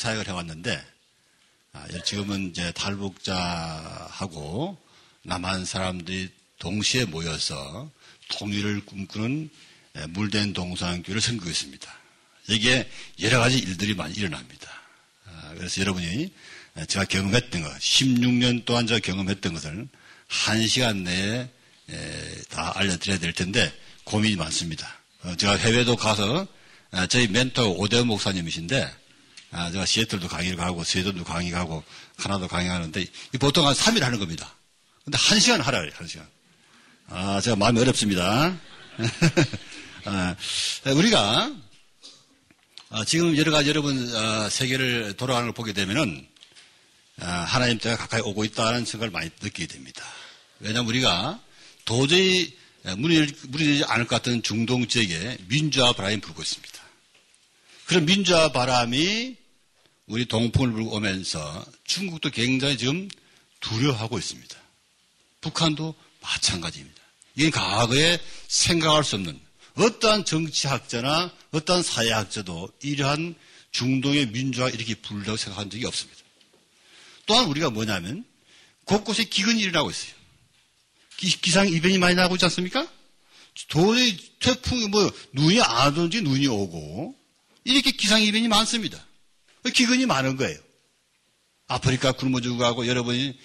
[0.00, 0.84] 사역을 해왔는데
[1.72, 4.78] 아, 지금은 이제 탈북자하고
[5.22, 7.90] 남한 사람들이 동시에 모여서
[8.30, 9.50] 통일을 꿈꾸는
[10.08, 11.92] 물된 동산교를 선거고 있습니다.
[12.48, 14.68] 여기에 여러 가지 일들이 많이 일어납니다.
[15.26, 16.32] 아, 그래서 여러분이
[16.88, 19.88] 제가 경험했던 것, 16년 동안 제가 경험했던 것을
[20.26, 21.48] 한 시간 내에
[22.48, 23.72] 다 알려드려야 될 텐데
[24.04, 24.98] 고민이 많습니다.
[25.22, 26.46] 어, 제가 해외도 가서
[27.08, 29.00] 저희 멘토 오대원 목사님이신데
[29.52, 31.82] 아, 제가 시애틀도 강의를 가고 스웨덴도 강의 가고
[32.16, 33.04] 하나도 강의 하는데
[33.40, 34.54] 보통 한 3일 하는 겁니다.
[35.04, 35.92] 근데 1시간 하라 그래요.
[35.98, 36.26] 1시간.
[37.08, 38.56] 아, 제가 마음이 어렵습니다.
[40.04, 40.36] 아,
[40.94, 41.52] 우리가
[42.90, 46.26] 아, 지금 여러 가지 여러분 아, 세계를 돌아가는 걸 보게 되면은
[47.20, 50.04] 아, 하나님 때가 가까이 오고 있다는 생각을 많이 느끼게 됩니다.
[50.60, 51.40] 왜냐하면 우리가
[51.84, 56.80] 도저히 무리되지 않을 것 같은 중동 지역에 민주화 바람이 불고 있습니다.
[57.86, 59.39] 그런 민주화 바람이
[60.10, 63.08] 우리 동풍을 불고 오면서 중국도 굉장히 지금
[63.60, 64.56] 두려워하고 있습니다.
[65.40, 67.00] 북한도 마찬가지입니다.
[67.36, 69.38] 이게 과거에 생각할 수 없는
[69.76, 73.36] 어떠한 정치학자나 어떠한 사회학자도 이러한
[73.70, 76.20] 중동의 민주화 이렇게 불다고 생각한 적이 없습니다.
[77.26, 78.24] 또한 우리가 뭐냐면
[78.86, 80.12] 곳곳에 기근이 일어나고 있어요.
[81.18, 82.90] 기, 상 이변이 많이 나고 있지 않습니까?
[83.68, 87.14] 도저히 태풍이 뭐 눈이 안 오든지 눈이 오고
[87.62, 89.06] 이렇게 기상 이변이 많습니다.
[89.68, 90.58] 기근이 많은 거예요.
[91.66, 93.38] 아프리카 굶어 죽어가고 여러분이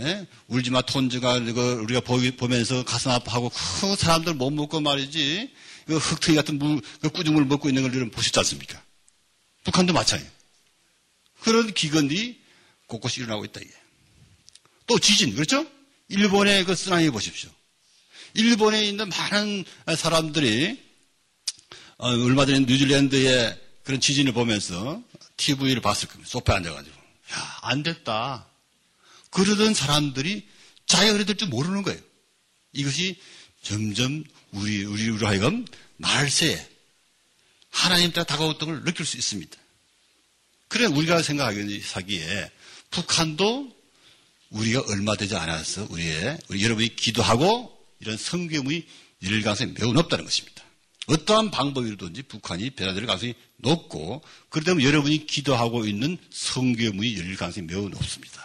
[0.00, 0.26] 예?
[0.48, 5.50] 울지마 톤즈가 우리가 보면서 가슴 아파하고 그 사람들 못 먹고 말이지
[5.86, 8.82] 그 흙트기 같은 물, 그 꾸중물 먹고 있는 걸 여러분 보셨지 않습니까?
[9.64, 10.32] 북한도 마찬가지예요.
[11.40, 12.38] 그런 기근이
[12.86, 13.70] 곳곳이 일어나고 있다 이게.
[14.86, 15.66] 또 지진 그렇죠?
[16.08, 17.50] 일본의 그 쓰나미 보십시오.
[18.34, 19.64] 일본에 있는 많은
[19.96, 20.80] 사람들이
[21.98, 25.02] 어, 얼마 전에 뉴질랜드의 그런 지진을 보면서
[25.40, 26.30] TV를 봤을 겁니다.
[26.30, 26.94] 소파에 앉아가지고.
[26.96, 28.46] 야, 안 됐다.
[29.30, 30.46] 그러던 사람들이
[30.86, 32.00] 자기가 그래도 줄 모르는 거예요.
[32.72, 33.20] 이것이
[33.62, 35.64] 점점 우리, 우리로 하여금
[35.96, 36.68] 말세에
[37.70, 39.56] 하나님 따라 다가왔던 걸 느낄 수 있습니다.
[40.68, 42.50] 그래, 우리가 생각하기에
[42.90, 43.76] 북한도
[44.50, 48.86] 우리가 얼마 되지 않아서 우리의, 우리 여러분이 기도하고 이런 성교문이
[49.22, 50.59] 열릴 가능성이 매우 높다는 것입니다.
[51.10, 58.44] 어떠한 방법이든지 북한이 변화될 가능성이 높고, 그렇다면 여러분이 기도하고 있는 성교문이 열릴 가능성이 매우 높습니다.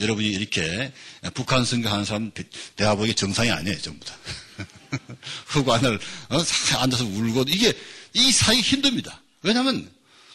[0.00, 0.92] 여러분이 이렇게
[1.34, 2.32] 북한 선교하는 사람
[2.76, 4.16] 내가 보기에 정상이 아니에요, 전부 다.
[5.46, 5.98] 흑관을
[6.30, 6.38] 어,
[6.78, 7.72] 앉아서 울고 이게
[8.14, 9.22] 이 사이 힘듭니다.
[9.42, 9.90] 왜냐하면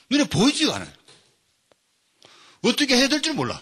[0.09, 0.91] 눈에 보이지가 않아요.
[2.61, 3.61] 어떻게 해야 될지 몰라.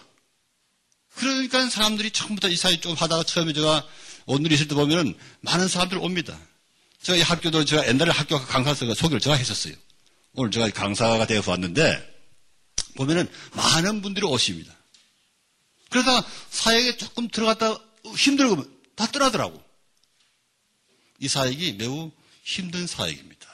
[1.16, 3.86] 그러니까 사람들이 처음부터 이 사이 좀 하다가 처음에 제가
[4.26, 6.38] 오늘 있을 때 보면은 많은 사람들 옵니다.
[7.06, 9.74] 제가 이 학교도 제가 옛날에 학교 강사가 소개를 제가 했었어요.
[10.32, 12.14] 오늘 제가 강사가 되어서 왔는데
[12.96, 14.74] 보면은 많은 분들이 오십니다.
[15.88, 17.78] 그러다 사역에 조금 들어갔다
[18.16, 18.64] 힘들고
[18.96, 19.62] 다 떠나더라고.
[21.20, 22.10] 이 사역이 매우
[22.42, 23.46] 힘든 사역입니다.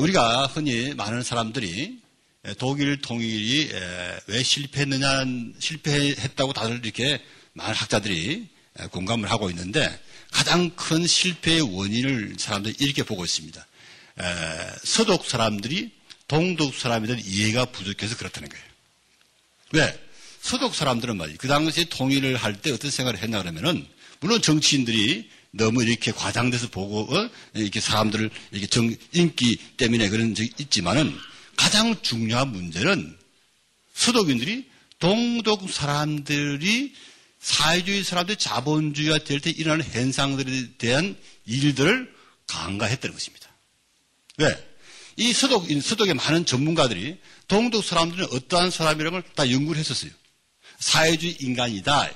[0.00, 2.00] 우리가 흔히 많은 사람들이
[2.58, 3.70] 독일 통일이
[4.26, 5.24] 왜 실패했느냐,
[5.60, 8.48] 실패했다고 다들 이렇게 많은 학자들이
[8.90, 10.00] 공감을 하고 있는데
[10.30, 13.66] 가장 큰 실패의 원인을 사람들이 이렇게 보고 있습니다.
[14.84, 15.90] 서독 사람들이
[16.28, 18.64] 동독 사람들에 이해가 부족해서 그렇다는 거예요.
[19.72, 20.00] 왜?
[20.40, 21.38] 서독 사람들은 말이죠.
[21.38, 23.86] 그 당시에 통일을 할 때 어떤 생각을 했나 그러면은
[24.20, 27.30] 물론 정치인들이 너무 이렇게 과장돼서 보고 어?
[27.54, 31.16] 이렇게 사람들을 이렇게 정 인기 때문에 그런 적이 있지만은
[31.56, 33.16] 가장 중요한 문제는
[33.94, 34.68] 서독인들이
[34.98, 36.94] 동독 사람들이
[37.46, 42.12] 사회주의 사람들이 자본주의가 될 때 일어나는 현상들에 대한 일들을
[42.48, 43.48] 강가했다는 것입니다.
[44.38, 44.76] 왜?
[45.16, 50.10] 이 서독, 서독의 많은 전문가들이 동독 사람들은 어떠한 사람이라는 걸 다 연구를 했었어요.
[50.80, 52.10] 사회주의 인간이다.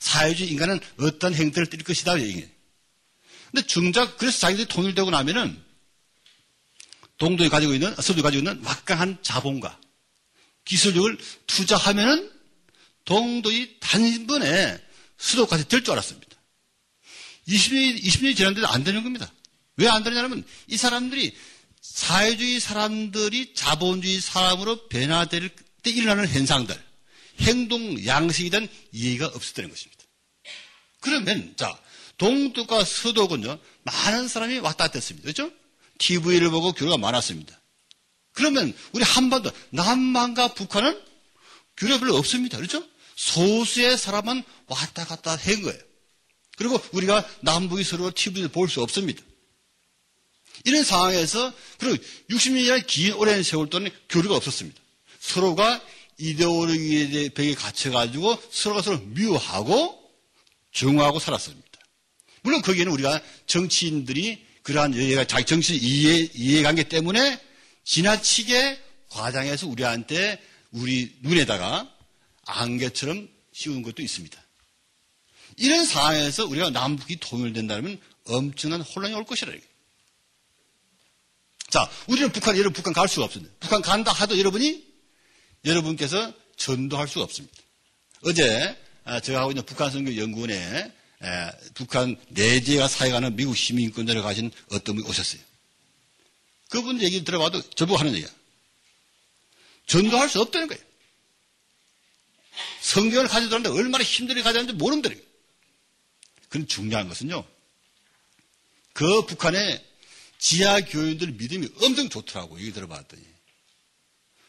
[0.00, 2.14] 사회주의 인간은 어떤 행태를 띨 것이다.
[2.14, 5.62] 근데 정작 그래서 자기들이 통일되고 나면은
[7.18, 9.78] 동독이 가지고 있는 서독이 가지고 있는 막강한 자본과
[10.64, 12.35] 기술력을 투자하면은
[13.06, 14.78] 동독이 단번에
[15.16, 16.36] 수도까지 될 줄 알았습니다.
[17.48, 19.32] 20년이, 20년이 지났는데도 안 되는 겁니다.
[19.76, 21.34] 왜 안 되냐면 이 사람들이
[21.80, 25.50] 사회주의 사람들이 자본주의 사람으로 변화될
[25.82, 26.76] 때 일어나는 현상들,
[27.42, 30.02] 행동 양식에 대한 이해가 없었다는 것입니다.
[31.00, 31.78] 그러면, 자,
[32.18, 35.30] 동독과 서독은요, 많은 사람이 왔다 갔다 했습니다.
[35.30, 35.52] 그렇죠?
[35.98, 37.60] TV를 보고 교류가 많았습니다.
[38.32, 41.00] 그러면 우리 한반도, 남한과 북한은
[41.76, 42.56] 교류가 별로 없습니다.
[42.56, 42.84] 그렇죠?
[43.16, 45.78] 소수의 사람은 왔다 갔다 한 거예요.
[46.56, 49.22] 그리고 우리가 남북이 서로 TV를 볼 수 없습니다.
[50.64, 54.80] 이런 상황에서 그리고 60년이나 긴 오랜 세월 동안 교류가 없었습니다.
[55.20, 55.82] 서로가
[56.18, 60.02] 이데올로기에 벽에 갇혀가지고 서로가 서로 미워하고
[60.72, 61.66] 정하고 살았습니다.
[62.42, 67.40] 물론 거기에는 우리가 정치인들이 그러한 여해가 자기 정치 이해, 이해관계 때문에
[67.84, 68.80] 지나치게
[69.10, 70.40] 과장해서 우리한테
[70.72, 71.88] 우리 눈에다가
[72.46, 74.42] 안개처럼 씌운 것도 있습니다.
[75.58, 79.52] 이런 상황에서 우리가 남북이 통일된다면 엄청난 혼란이 올 것이라.
[81.70, 83.52] 자, 우리는 북한, 여러분 북한 갈 수가 없습니다.
[83.60, 84.84] 북한 간다 하도 여러분이
[85.64, 87.56] 여러분께서 전도할 수가 없습니다.
[88.22, 90.92] 어제 아, 제가 하고 있는 북한 선교 연구원에
[91.74, 95.40] 북한 내지가 사회가는 미국 시민권자를 가신 어떤 분이 오셨어요.
[96.68, 98.28] 그분 얘기 들어봐도 저보고 하는 얘기야.
[99.86, 100.82] 전도할 수 없다는 거예요.
[102.80, 105.30] 성경을 가져들었는데 얼마나 힘들게 가져왔는지 모른다는 거예요.
[106.48, 107.44] 그런 중요한 것은요.
[108.92, 109.84] 그 북한의
[110.38, 112.58] 지하 교인들 믿음이 엄청 좋더라고.
[112.60, 113.22] 얘기 들어봤더니.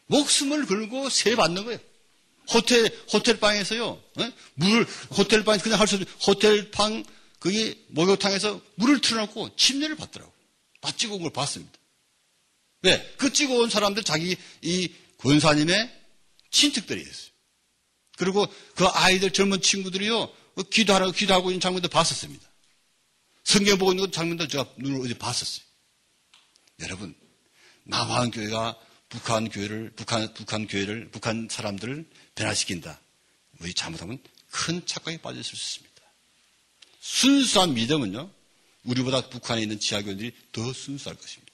[0.08, 1.80] 목숨을 걸고 세 받는 거예요.
[2.50, 4.32] 호텔, 호텔방에서요, 어?
[4.54, 4.86] 물을,
[5.18, 7.04] 호텔방에서 그냥 할 수 없는 호텔방,
[7.42, 10.32] 거기 목욕탕에서 물을 틀어놓고 침례를 받더라고.
[10.80, 11.74] 다 찍어 온 걸 봤습니다.
[12.84, 13.16] 왜?
[13.18, 15.94] 그 찍어 온 사람들 자기 이 권사님의
[16.52, 17.27] 친척들이었어요.
[18.18, 22.46] 그리고 그 아이들 젊은 친구들이요, 그 기도하라고 기도하고 있는 장면도 봤었습니다.
[23.44, 25.66] 성경 보고 있는 장면도 제가 눈으로 어제 봤었어요.
[26.82, 27.16] 여러분,
[27.84, 28.76] 남한 교회가
[29.10, 32.06] 북한 교회를, 북한, 북한 교회를, 북한 사람들을
[32.36, 33.00] 변화시킨다.
[33.60, 34.20] 우리 잘못하면
[34.52, 36.02] 큰 착각에 빠질 수 있습니다.
[37.00, 38.30] 순수한 믿음은요,
[38.84, 41.54] 우리보다 북한에 있는 지하교인들이 더 순수할 것입니다.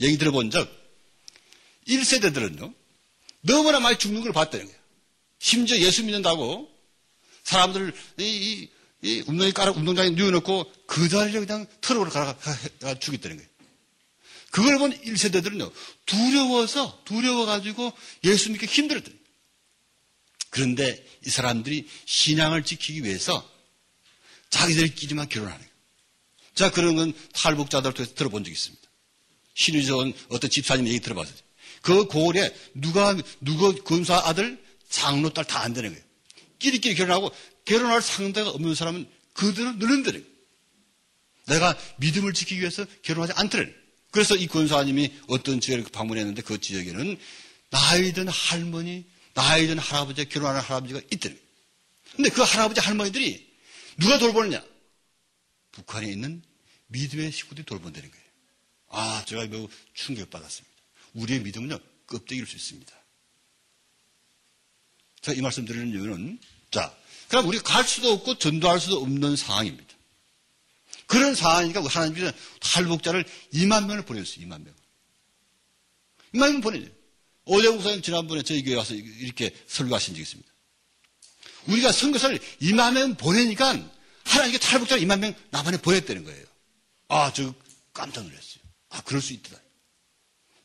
[0.00, 0.68] 얘기 들어본 적,
[1.86, 2.74] 1세대들은요,
[3.42, 4.78] 너무나 많이 죽는 걸 봤다는 거예요.
[5.38, 6.68] 심지어 예수 믿는다고
[7.44, 8.68] 사람들을 이, 이,
[9.02, 12.36] 이 운동이 깔아, 운동장에 누워놓고 그 자리를 그냥 털어버려 가라
[12.98, 13.48] 죽였다는 거예요.
[14.50, 15.70] 그걸 본 1세대들은요,
[16.06, 17.92] 두려워서, 두려워가지고
[18.24, 19.16] 예수 믿기 힘들었더니.
[20.50, 23.48] 그런데 이 사람들이 신앙을 지키기 위해서
[24.50, 25.72] 자기들끼리만 결혼하는 거예요.
[26.54, 28.88] 자, 그런 건 탈북자들 통해서 들어본 적이 있습니다.
[29.54, 31.36] 신의 좋은 어떤 집사님 얘기 들어봤어요.
[31.82, 34.58] 그 고을에 누가, 누가 검사 아들,
[34.88, 36.04] 장로 딸 다 안 되는 거예요.
[36.58, 40.38] 끼리끼리 결혼하고 결혼할 상대가 없는 사람은 그들은 늘른다는 거예요.
[41.46, 43.72] 내가 믿음을 지키기 위해서 결혼하지 않더래.
[44.10, 47.18] 그래서 이 권사님이 어떤 지역을 방문했는데 그 지역에는
[47.70, 49.04] 나이 든 할머니,
[49.34, 51.36] 나이 든 할아버지, 결혼하는 할아버지가 있더래.
[52.16, 53.46] 근데 그 할아버지, 할머니들이
[53.98, 54.64] 누가 돌보느냐?
[55.72, 56.42] 북한에 있는
[56.88, 58.24] 믿음의 식구들이 돌본다는 거예요.
[58.88, 60.76] 아, 제가 매우 충격받았습니다.
[61.14, 62.97] 우리의 믿음은요, 껍데기일 수 있습니다.
[65.20, 66.38] 자, 이 말씀 드리는 이유는,
[66.70, 66.94] 자,
[67.28, 69.94] 그럼 우리가 갈 수도 없고 전도할 수도 없는 상황입니다.
[71.06, 74.46] 그런 상황이니까 하나님께서 탈북자를 2만 명을 보내줬어요.
[74.46, 74.74] 2만 명.
[76.34, 76.90] 2만 명 보내줘요.
[77.44, 80.52] 오대 목사님 지난번에 저희 교회 와서 이렇게 설교하신 적이 있습니다.
[81.66, 83.78] 우리가 선교사를 2만 명 보내니까
[84.24, 86.44] 하나님께 탈북자를 2만 명 나만에 보냈다는 거예요.
[87.08, 87.54] 아, 저
[87.94, 88.62] 깜짝 놀랐어요.
[88.90, 89.58] 아, 그럴 수 있더라.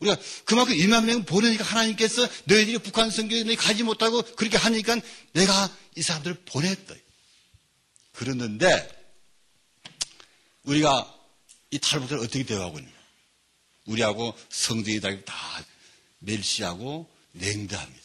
[0.04, 5.00] 우리가 그만큼 2만 명 보내니까 하나님께서 너희들이 북한 선교에 가지 못하고 그렇게 하니까
[5.34, 6.94] 내가 이 사람들을 보냈다.
[8.12, 9.04] 그랬는데
[10.64, 11.12] 우리가
[11.72, 12.94] 이 탈북자를 어떻게 대우하고 있느냐.
[13.86, 15.66] 우리하고 성경이 다
[16.20, 18.04] 멸시하고 냉담합니다.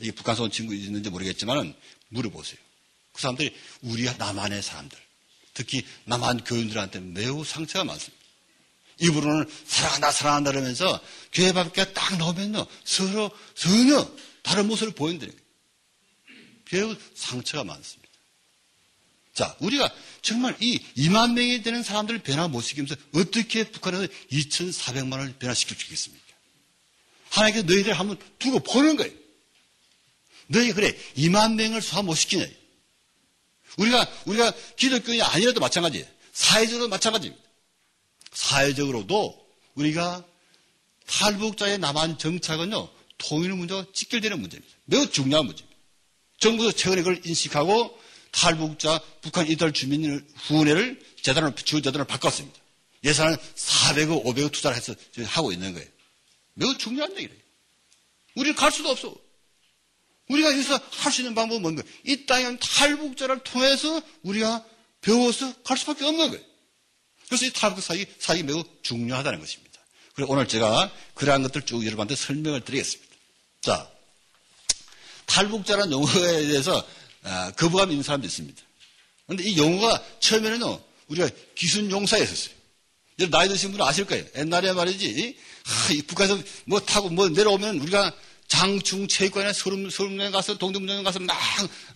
[0.00, 1.74] 이게 북한서 온 친구 있는지 모르겠지만
[2.08, 2.58] 물어보세요.
[3.12, 4.98] 그 사람들이 우리 남한의 사람들,
[5.52, 8.23] 특히 남한 교인들한테 매우 상처가 많습니다.
[9.00, 11.00] 입으로는 사랑한다, 사랑한다 그러면서
[11.32, 14.10] 교회 밖에 딱 나오면요, 서로, 전혀
[14.42, 15.34] 다른 모습을 보인다는
[16.70, 16.96] 거예요.
[17.14, 18.04] 상처가 많습니다.
[19.34, 25.34] 자, 우리가 정말 이 2만 명이 되는 사람들을 변화 못 시키면서 어떻게 북한에서 2,400만 원을
[25.34, 26.24] 변화시킬 수 있겠습니까?
[27.30, 29.12] 하나님께서 너희들 한번 두고 보는 거예요.
[30.46, 32.46] 너희 그래 2만 명을 소화 못 시키냐.
[33.76, 36.06] 우리가 우리가 기독교인이 아니라도 마찬가지예요.
[36.32, 37.43] 사회적으로 마찬가지입니다.
[38.34, 40.24] 사회적으로도 우리가
[41.06, 42.88] 탈북자의 남한 정착은요
[43.18, 44.74] 통일 문제와 직결되는 문제입니다.
[44.84, 45.78] 매우 중요한 문제입니다.
[46.38, 47.98] 정부도 최근에 그걸 인식하고
[48.32, 52.58] 탈북자 북한 이달 주민 후원회를 재단을 주 재단을 바꿨습니다.
[53.04, 54.94] 예산을 400억, 500억 투자를 해서
[55.26, 55.88] 하고 있는 거예요.
[56.54, 57.40] 매우 중요한 얘기예요.
[58.34, 59.14] 우리는 갈 수도 없어.
[60.28, 61.82] 우리가 여기서 할 수 있는 방법은 뭔가?
[62.04, 64.64] 이 땅에 탈북자를 통해서 우리가
[65.02, 66.44] 배워서 갈 수밖에 없는 거예요.
[67.34, 69.80] 그래서 이 탈북 사기, 사기 매우 중요하다는 것입니다.
[70.14, 73.12] 그리고 오늘 제가 그러한 것들 쭉 여러분한테 설명을 드리겠습니다.
[73.60, 73.90] 자,
[75.26, 76.86] 탈북자라는 용어에 대해서
[77.24, 78.62] 아, 거부감 있는 사람도 있습니다.
[79.26, 82.54] 그런데 이 용어가 처음에는 우리가 기순용사였었어요.
[83.18, 84.24] 여러분 나이 드신 분은 아실 거예요.
[84.36, 88.14] 옛날에 말이지, 하, 이 북한에서 뭐 타고 뭐 내려오면 우리가
[88.46, 91.36] 장충 체육관에 서름, 서름에 가서 동대문장에 가서 막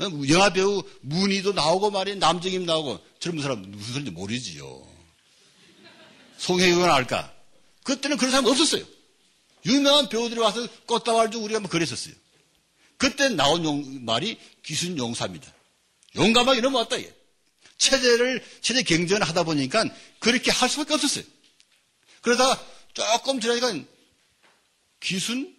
[0.01, 4.88] 어, 영화배우 문희도 나오고 말이야 남정임 나오고 젊은 사람 무슨 소리인지 모르지요.
[6.39, 7.33] 송혜교가 나올까?
[7.85, 8.85] 그때는 그런 사람 없었어요.
[9.67, 12.15] 유명한 배우들이 와서 꽃다발 주고 우리가 뭐 그랬었어요.
[12.97, 15.53] 그때 나온 용, 말이 기순 용사입니다.
[16.17, 17.15] 용감하게 넘어왔다, 이게.
[17.79, 19.85] 체제를, 체제 경쟁을 하다 보니까
[20.19, 21.25] 그렇게 할 수밖에 없었어요.
[22.23, 22.61] 그러다가
[22.93, 23.73] 조금 지나니까
[25.01, 25.57] 기순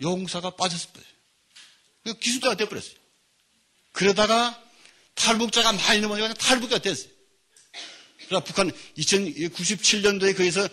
[0.00, 2.18] 용사가 빠졌을 거예요.
[2.18, 2.94] 기순자가 되어버렸어요.
[3.92, 4.62] 그러다가
[5.16, 7.10] 탈북자가 많이 넘어가니까 탈북자가 됐어요.
[8.28, 10.68] 그러나 북한 2097년도에 거기서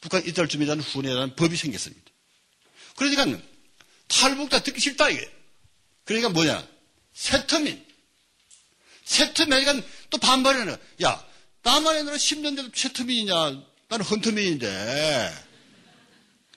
[0.00, 2.04] 북한 이탈주민자는 후원이라는 법이 생겼습니다.
[2.96, 3.40] 그러니까
[4.08, 5.30] 탈북자 듣기 싫다 이게.
[6.04, 6.66] 그러니까 뭐냐?
[7.14, 7.84] 세터민.
[9.04, 11.26] 세터민이니까 또 반발하는 야,
[11.62, 13.34] 나만 해도 10년 돼도 세터민이냐?
[13.88, 15.44] 나는 헌터민인데.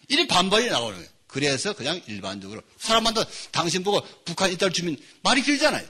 [0.09, 1.09] 이리 반발이 나오는 거예요.
[1.27, 5.87] 그래서 그냥 일반적으로 사람한테 당신 보고 북한 이탈 주민 말이 길잖아요.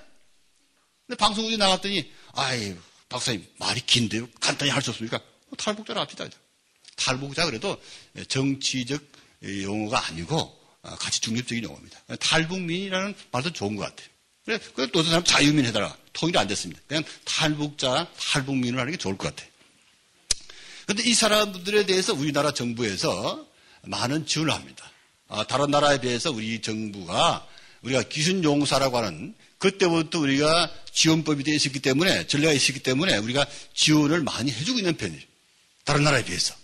[1.05, 2.75] 근데 방송국에 나갔더니 아이
[3.09, 5.19] 박사님 말이 긴데 간단히 할 수 없습니까?
[5.57, 6.25] 탈북자로 합시다.
[6.95, 7.81] 탈북자 그래도
[8.27, 9.01] 정치적
[9.61, 11.99] 용어가 아니고 아, 가치 중립적인 용어입니다.
[12.19, 14.07] 탈북민이라는 말도 좋은 것 같아요.
[14.45, 15.95] 그래, 그래 또 어떤 사람 자유민 해달라.
[16.13, 16.81] 통일이 안 됐습니다.
[16.87, 19.49] 그냥 탈북자, 탈북민을 하는 게 좋을 것 같아요.
[20.85, 23.45] 그런데 이 사람들에 대해서 우리나라 정부에서
[23.83, 24.89] 많은 지원을 합니다.
[25.27, 27.45] 아, 다른 나라에 비해서 우리 정부가
[27.81, 34.51] 우리가 기준용사라고 하는 그때부터 우리가 지원법이 되어 있었기 때문에 전례가 있었기 때문에 우리가 지원을 많이
[34.51, 35.21] 해주고 있는 편이에요.
[35.83, 36.55] 다른 나라에 비해서.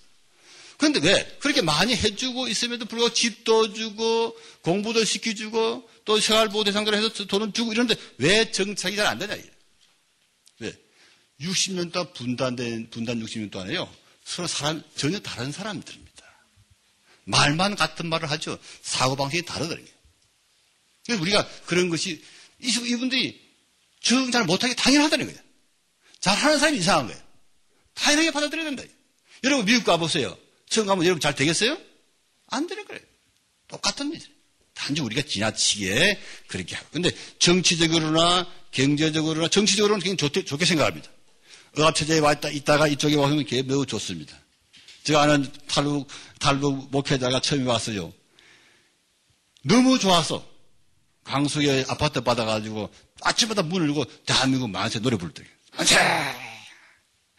[0.77, 7.09] 그런데 왜 그렇게 많이 해주고 있음에도 불구하고 집도 주고 공부도 시켜주고 또 생활보호 대상자로 해서
[7.09, 9.35] 돈을 주고 이러는데 왜 정착이 잘 안 되냐.
[10.59, 10.73] 왜
[11.41, 13.91] 60년 동안 분단된 분단 60년 동안에요
[14.25, 16.23] 서로 사람 전혀 다른 사람들입니다.
[17.25, 18.57] 말만 같은 말을 하죠.
[18.81, 19.93] 사고 방식이 다르더라고요.
[21.05, 22.21] 그래서 우리가 그런 것이
[22.63, 23.41] 이분들이
[24.01, 25.39] 적응 잘 못하게 당연하다는 거예요.
[26.19, 27.21] 잘하는 사람이 이상한 거예요.
[27.95, 28.83] 당연하게 받아들여야 된다.
[29.43, 30.37] 여러분 미국 가보세요.
[30.69, 31.77] 처음 가면 여러분 잘 되겠어요?
[32.47, 33.01] 안 되는 거예요.
[33.67, 34.27] 똑같은 일이에요.
[34.73, 36.87] 단지 우리가 지나치게 그렇게 하고.
[36.91, 41.09] 근데 정치적으로나 경제적으로나 정치적으로는 굉장히 좋게, 좋게 생각합니다.
[41.75, 44.37] 의학체제에 와 있다, 있다가 이쪽에 와서 매우 좋습니다.
[45.03, 46.07] 제가 아는 탈북,
[46.39, 48.13] 탈북 목회자가 처음에 왔어요.
[49.63, 50.52] 너무 좋아서
[51.23, 55.43] 강수에 아파트 받아가지고 아침마다 문을 열고 대한민국 만세 노래 때.
[55.75, 55.97] 만세!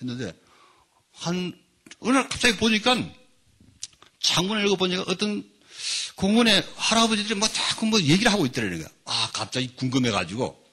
[0.00, 0.32] 했는데
[1.12, 1.52] 한
[2.00, 2.96] 어느 날 갑자기 보니까
[4.20, 5.48] 창문을 읽어보니까 어떤
[6.16, 8.88] 공원에 할아버지들이 뭐 자꾸 뭐 얘기를 하고 있더라는 거야.
[9.04, 10.64] 아, 갑자기 궁금해가지고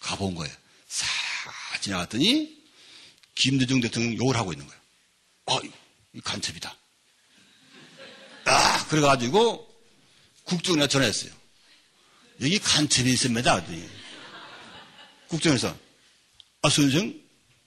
[0.00, 0.54] 가본 거예요.
[0.88, 1.08] 싹
[1.80, 2.62] 지나갔더니
[3.34, 4.80] 김대중 대통령 욕을 하고 있는 거예요.
[5.46, 5.60] 아,
[6.14, 6.76] 이 간첩이다.
[8.44, 9.68] 아, 그래가지고
[10.44, 11.32] 국정원에 전화했어요.
[12.42, 13.64] 여기 간첩이 있습니다.
[15.28, 15.78] 국정에서
[16.62, 17.22] 아, 선생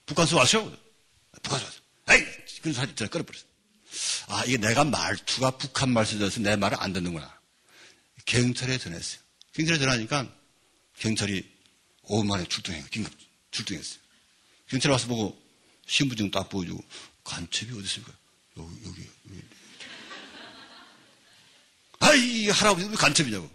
[0.06, 0.78] 북한서 왔어요?
[1.42, 1.80] 북한서 왔어.
[2.12, 2.26] 에이!
[2.62, 3.44] 그래서 사진 전화 끊어버렸어.
[4.28, 7.40] 아, 이게 내가 말투가 북한 말투여서 내 말을 안 듣는구나.
[8.26, 9.22] 경찰에 전했어요.
[9.54, 10.30] 경찰에 전화하니까
[11.00, 11.50] 경찰이
[12.04, 12.86] 5분 만에 출동해요.
[12.92, 13.14] 긴급
[13.52, 14.00] 출동했어요.
[14.68, 15.42] 경찰 와서 보고
[15.88, 16.84] 신분증 딱 보여주고
[17.24, 18.12] 간첩이 어디 있을까?
[18.58, 19.42] 여기, 여기, 여기.
[22.00, 23.50] 아이, 할아버지 왜 간첩이냐고.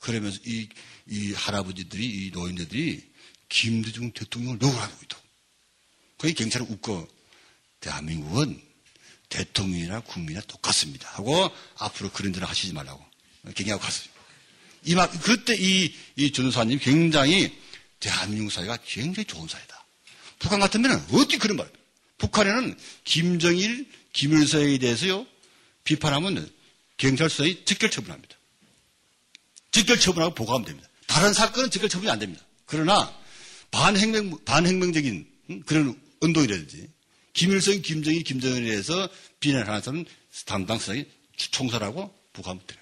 [0.00, 0.68] 그러면서 이,
[1.06, 3.02] 이 할아버지들이, 이 노인들이
[3.48, 5.22] 김대중 대통령을 욕을 하고 있다고.
[6.18, 7.08] 거기 경찰은 웃고,
[7.80, 8.60] 대한민국은
[9.28, 11.08] 대통령이나 국민이나 똑같습니다.
[11.12, 13.02] 하고 앞으로 그런 일을 하시지 말라고
[13.54, 14.08] 경계하고 갔어요.
[14.84, 17.56] 이 말, 그때 이, 이 전도사님 굉장히
[18.00, 19.84] 대한민국 사회가 굉장히 좋은 사회다.
[20.38, 21.70] 북한 같으면 어떻게 그런 말,
[22.18, 25.26] 북한에는 김정일, 김일성에 대해서요,
[25.84, 26.50] 비판하면
[26.96, 28.36] 경찰서에 직결 처분합니다.
[29.72, 30.88] 직결 처분하고 보고하면 됩니다.
[31.06, 32.44] 다른 사건은 직결 처분이 안 됩니다.
[32.66, 33.12] 그러나
[33.70, 35.26] 반혁명, 반혁명적인
[35.66, 36.88] 그런 운동이라든지
[37.32, 39.08] 김일성, 김정일, 김정일에 대해서
[39.38, 40.04] 비난하는 사람은
[40.46, 42.80] 담당성이 총살하고 보고하면 됩니다.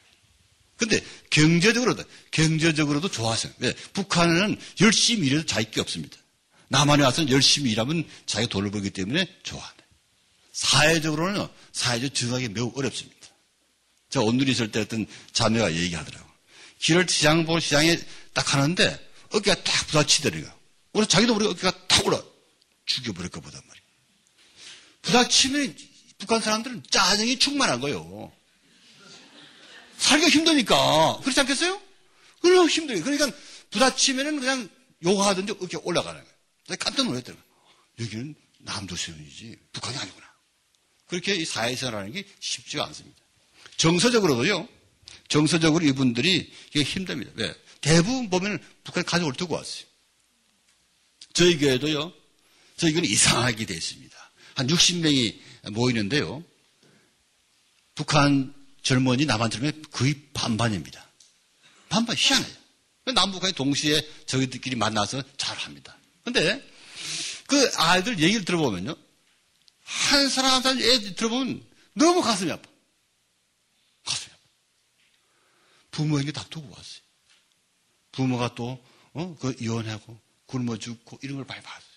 [0.77, 3.53] 근데 경제적으로도, 경제적으로도 좋아하세요.
[3.59, 3.75] 왜?
[3.93, 6.17] 북한은 열심히 일해도 자기 게 없습니다.
[6.69, 9.77] 남한에 와서는 열심히 일하면 자기가 돈을 벌기 때문에 좋아하네.
[10.53, 13.19] 사회적으로는 사회적 증하기 매우 어렵습니다.
[14.11, 16.28] 저 오늘 있을 때 어떤 자매가 얘기하더라고.
[16.79, 17.99] 길을 시장 보고 시장에
[18.33, 20.59] 딱 하는데 어깨가 딱 부딪히더라고요.
[20.93, 22.23] 우리 자기도 모르게 어깨가 탁 올라
[22.87, 23.83] 죽여버릴 것보단 말이야.
[25.03, 25.77] 부딪히면
[26.19, 28.33] 북한 사람들은 짜증이 충만한 거예요.
[29.99, 31.19] 살기가 힘드니까.
[31.23, 31.81] 그렇지 않겠어요?
[32.41, 33.03] 그럼 힘들어요.
[33.03, 33.31] 그러니까
[33.71, 34.69] 부딪히면은 그냥
[35.05, 36.77] 욕하든지 어깨 올라가는 거예요.
[36.79, 37.45] 깜짝 놀랐더라고요.
[38.01, 40.27] 여기는 남조선이지 북한이 아니구나.
[41.07, 43.19] 그렇게 이 사회생활하는 게 쉽지가 않습니다.
[43.77, 44.69] 정서적으로도요.
[45.29, 47.31] 정서적으로 이분들이 이게 힘듭니다.
[47.35, 47.55] 왜?
[47.81, 49.85] 대부분 보면 북한 가족을 두고 왔어요.
[51.35, 52.13] 저희 교회도요.
[52.77, 54.17] 저희 교회는 이상하게 돼 있습니다.
[54.55, 55.39] 한 60명이
[55.73, 56.43] 모이는데요.
[57.95, 61.07] 북한 젊은이 남한처럼 거의 반반입니다.
[61.89, 62.59] 반반 희한해요.
[63.15, 65.97] 남북한이 동시에 저희들끼리 만나서 잘 합니다.
[66.25, 66.63] 근데
[67.47, 68.95] 그 아이들 얘기를 들어보면요.
[69.83, 72.69] 한 사람 한 사람 얘기 들어보면 너무 가슴이 아파.
[74.05, 74.43] 가슴이 아파.
[75.99, 77.03] 부모에게 다투고 왔어요.
[78.13, 78.81] 부모가 또,
[79.15, 81.89] 어, 그 이혼하고 굶어 죽고 이런 걸 많이 봤어요.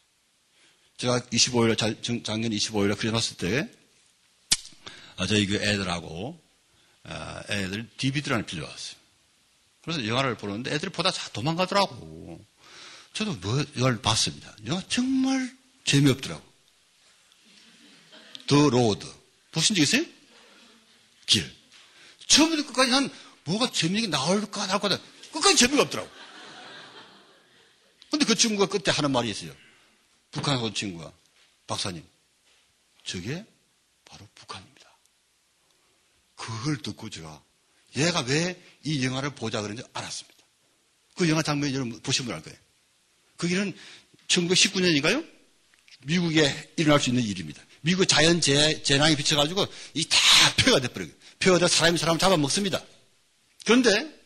[0.98, 3.72] 제가 25일, 작년 25일에 그려놨을 때,
[5.17, 6.41] 아, 저희 그 애들하고,
[7.03, 9.00] 아, 애들 DVD를 빌려왔어요.
[9.84, 12.43] 그래서 영화를 보는데 애들이 보다 도망가더라고.
[13.13, 14.55] 저도 뭐, 영화를 봤습니다.
[14.65, 15.55] 영화 정말
[15.86, 16.43] 재미없더라고.
[18.48, 19.06] The Road.
[19.51, 20.03] 보신 적 있어요?
[21.27, 21.51] 길.
[22.27, 23.12] 처음부터 끝까지 한
[23.51, 24.98] 뭐가 재미있게 나올까, 나올 거다.
[25.34, 26.10] 끝까지 재미가 없더라고.
[28.10, 29.53] 근데 그 친구가 그때 하는 말이 있어요.
[30.31, 31.12] 북한에 온 친구가,
[31.67, 32.03] 박사님,
[33.05, 33.46] 저게
[34.05, 34.89] 바로 북한입니다.
[36.36, 37.41] 그걸 듣고 제가
[37.98, 40.39] 얘가 왜 이 영화를 보자 그런지 알았습니다.
[41.15, 42.58] 그 영화 장면 여러분 보시면 알 거예요.
[43.38, 43.77] 그게는
[44.27, 45.28] 1919년인가요?
[46.06, 47.62] 미국에 일어날 수 있는 일입니다.
[47.82, 50.17] 미국 자연 재, 재난이 비쳐가지고 이 다
[50.58, 51.12] 폐가 돼버려요.
[51.38, 52.84] 돼 사람이 사람을 잡아먹습니다.
[53.65, 54.21] 그런데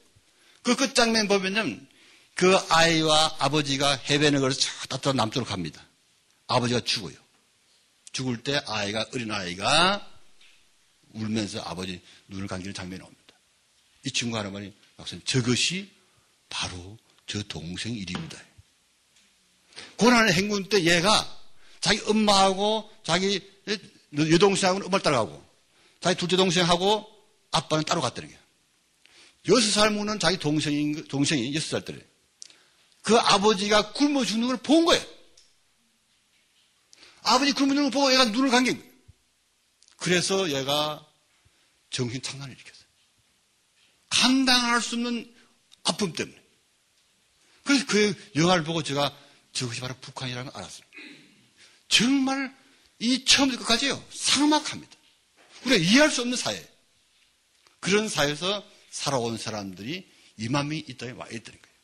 [0.63, 1.88] 그 끝장면 보면은
[2.36, 5.86] 그 아이와 아버지가 해변을 걸어서 따뜻한 남쪽으로 갑니다.
[6.48, 7.15] 아버지가 죽어요.
[8.12, 10.08] 죽을 때 아이가, 어린 아이가
[11.13, 13.24] 울면서 아버지 눈을 감기는 장면이 나옵니다.
[14.06, 15.89] 이 친구 하는 말이, 박사님, 저것이
[16.50, 18.38] 바로 저 동생 일입니다.
[19.98, 21.39] 고난의 행군 때 얘가
[21.80, 23.41] 자기 엄마하고 자기
[24.17, 25.43] 여동생하고는 엄마를 따라가고
[26.02, 27.08] 자기 둘째 동생하고
[27.52, 28.44] 아빠는 따로 갔다는 거예요.
[29.47, 31.99] 여섯 살 먹는 자기 동생이, 동생이 여섯 살 때래.
[33.01, 35.05] 그 아버지가 굶어 죽는 걸 본 거예요.
[37.23, 38.91] 아버지 굶어 죽는 걸 보고 얘가 눈을 감긴 거예요.
[39.97, 41.05] 그래서 얘가
[41.89, 42.86] 정신 착란을 일으켰어요.
[44.10, 45.34] 감당할 수 없는
[45.84, 46.41] 아픔 때문에.
[47.63, 49.15] 그래서 그 영화를 보고 제가
[49.53, 50.86] 저것이 바로 북한이라는 걸 알았어요.
[51.88, 52.55] 정말
[52.99, 54.03] 이 처음부터 끝까지요.
[54.12, 54.95] 상막합니다.
[55.65, 56.67] 우리가 이해할 수 없는 사회.
[57.79, 58.63] 그런 사회에서
[58.95, 61.75] 살아온 사람들이 이만 명이 이 땅에 와 있다는 거예요.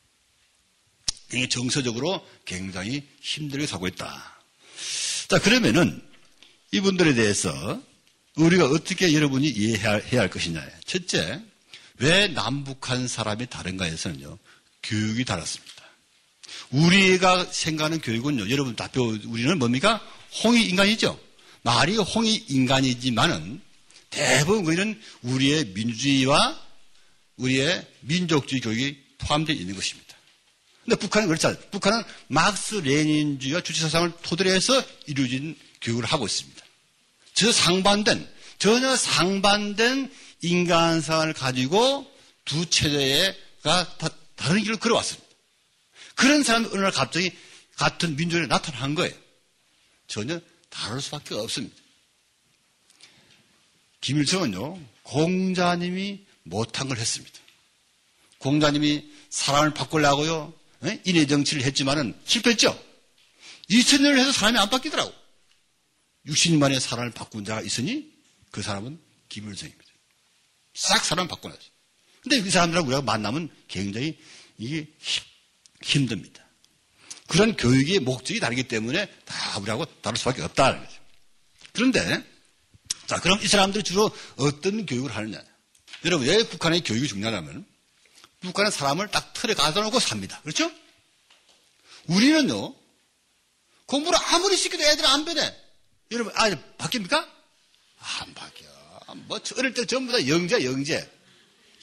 [1.34, 4.40] 이게 정서적으로 굉장히 힘들게 살고 있다.
[5.28, 6.02] 자, 그러면은
[6.72, 7.80] 이분들에 대해서
[8.36, 10.66] 우리가 어떻게 여러분이 이해해야 할 것이냐.
[10.86, 11.42] 첫째,
[11.98, 14.38] 왜 남북한 사람이 다른가에서는요,
[14.82, 15.72] 교육이 달랐습니다.
[16.70, 20.00] 우리가 생각하는 교육은요, 여러분 다 배우, 우리는 뭡니까?
[20.42, 21.20] 홍익 인간이죠.
[21.60, 23.60] 말이 홍익 인간이지만은
[24.08, 26.71] 대부분 우리는 우리의 민주주의와
[27.36, 30.16] 우리의 민족주의 교육이 포함되어 있는 것입니다.
[30.84, 31.60] 근데 북한은 그렇지 않아요.
[31.70, 36.62] 북한은 막스 레닌주의와 주체사상을 토대로 해서 이루어진 교육을 하고 있습니다.
[37.34, 42.10] 저 상반된, 전혀 상반된 인간상을 가지고
[42.44, 43.96] 두 체제가
[44.36, 45.28] 다른 길을 걸어왔습니다.
[46.14, 47.30] 그런 사람이 어느 날 갑자기
[47.76, 49.14] 같은 민족에 나타난 거예요.
[50.08, 51.76] 전혀 다를 수밖에 없습니다.
[54.00, 57.38] 김일성은요, 공자님이 못한 걸 했습니다.
[58.38, 60.52] 공자님이 사람을 바꾸려고요,
[61.04, 62.78] 인해 정치를 했지만은 실패했죠?
[63.70, 65.12] 2000년을 해서 사람이 안 바뀌더라고.
[66.26, 68.12] 60년 만에 사람을 바꾼 자가 있으니
[68.50, 69.84] 그 사람은 김일성입니다.
[70.74, 71.72] 싹 사람 을 바꿔놨어요.
[72.22, 74.18] 근데 그 사람들하고 우리가 만나면 굉장히
[74.58, 74.86] 이게
[75.82, 76.46] 힘듭니다.
[77.26, 81.00] 그런 교육의 목적이 다르기 때문에 다 우리하고 다를 수밖에 없다는 거죠.
[81.72, 82.24] 그런데
[83.06, 85.42] 자 그럼 이 사람들이 주로 어떤 교육을 하느냐?
[86.04, 87.66] 여러분 왜 북한의 교육이 중요하냐면
[88.40, 90.40] 북한은 사람을 딱 틀에 가둬놓고 삽니다.
[90.42, 90.70] 그렇죠?
[92.06, 92.74] 우리는요
[93.86, 95.54] 공부를 아무리 시켜도 애들 안 변해.
[96.10, 97.28] 여러분 아 바뀝니까?
[98.20, 98.68] 안 바뀌어.
[99.26, 101.08] 뭐 어릴 때 전부 다 영재 영재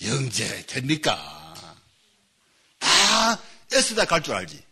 [0.03, 1.75] 영재 됩니까?
[2.79, 3.41] 다
[3.73, 4.63] 애쓰다 갈 줄 알지.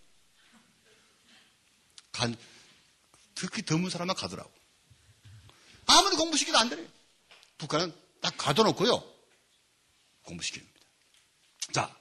[2.12, 2.36] 간,
[3.36, 4.52] 특히 드문 사람만 가더라고.
[5.86, 6.86] 아무리 공부시켜도 안 되네.
[7.60, 9.17] 북한은 딱 가둬놓고요.
[10.28, 10.66] 공부시킵니다.
[11.74, 11.96] 자,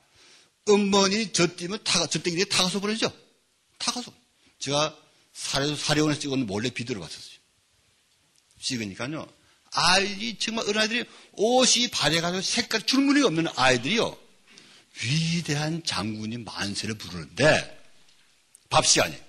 [0.69, 3.13] 음번이 젖뛰면 타가, 젖대기에 타가서 버리죠?
[3.79, 4.13] 타가서.
[4.59, 4.97] 제가
[5.33, 7.37] 사례, 사례원에서 찍었는데 몰래 비디오를 봤었어요.
[8.61, 9.27] 찍으니까요.
[9.73, 14.19] 아이, 정말 어린아이들이 옷이 바래가지고 색깔 줄무늬 없는 아이들이요.
[15.03, 17.77] 위대한 장군이 만세를 부르는데
[18.71, 19.23] 밥 시간에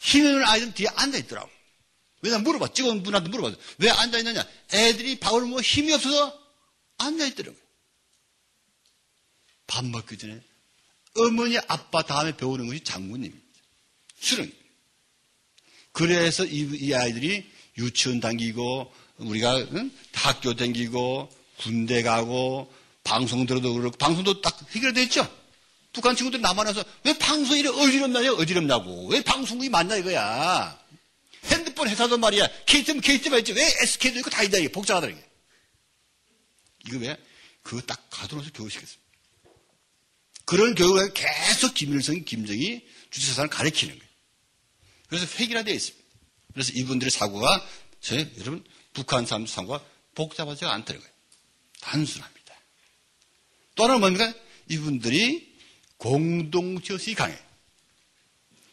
[0.00, 1.48] 힘 있는 아이들은 뒤에 앉아 있더라고.
[2.22, 2.72] 왜냐 물어봐.
[2.72, 3.56] 찍어온 분한테 물어봐.
[3.78, 4.44] 왜 앉아있느냐?
[4.72, 6.36] 애들이 밥을 먹어 힘이 없어서
[6.98, 7.65] 앉아있더라고요.
[9.66, 10.40] 밥 먹기 전에
[11.16, 13.44] 어머니, 아빠 다음에 배우는 것이 장군님입니다.
[14.18, 14.50] 수령.
[15.92, 19.90] 그래서 이, 이, 아이들이 유치원 다니고 우리가 응?
[20.12, 25.26] 학교 다니고 군대 가고 방송 들어도 그렇고 방송도 딱 해결되어 있죠.
[25.92, 28.32] 북한 친구들 남아나서 왜 방송이 이래 어지럽나요?
[28.34, 29.08] 어지럽냐고.
[29.08, 30.78] 왜 방송국이 맞냐 이거야.
[31.44, 32.46] 핸드폰 회사도 말이야.
[32.66, 33.52] KTM, KTM 있지.
[33.52, 35.24] 왜 SK도 있고 다 있다 이게 복잡하다 이게.
[36.88, 37.16] 이거 왜?
[37.62, 39.05] 그거 딱 가둬놓아서 교육시켰습니다.
[40.46, 42.80] 그런 교육을 계속 김일성이, 김정이
[43.10, 44.12] 주체사상을 가르치는 거예요.
[45.08, 46.06] 그래서 획일화되어 있습니다.
[46.54, 47.68] 그래서 이분들의 사고가,
[48.00, 51.14] 저, 여러분, 북한 사람 사고가 복잡하지가 않다는 거예요.
[51.80, 52.54] 단순합니다.
[53.74, 54.32] 또 하나는 뭡니까?
[54.68, 55.54] 이분들이
[55.98, 57.38] 공동체 의식이 강해요.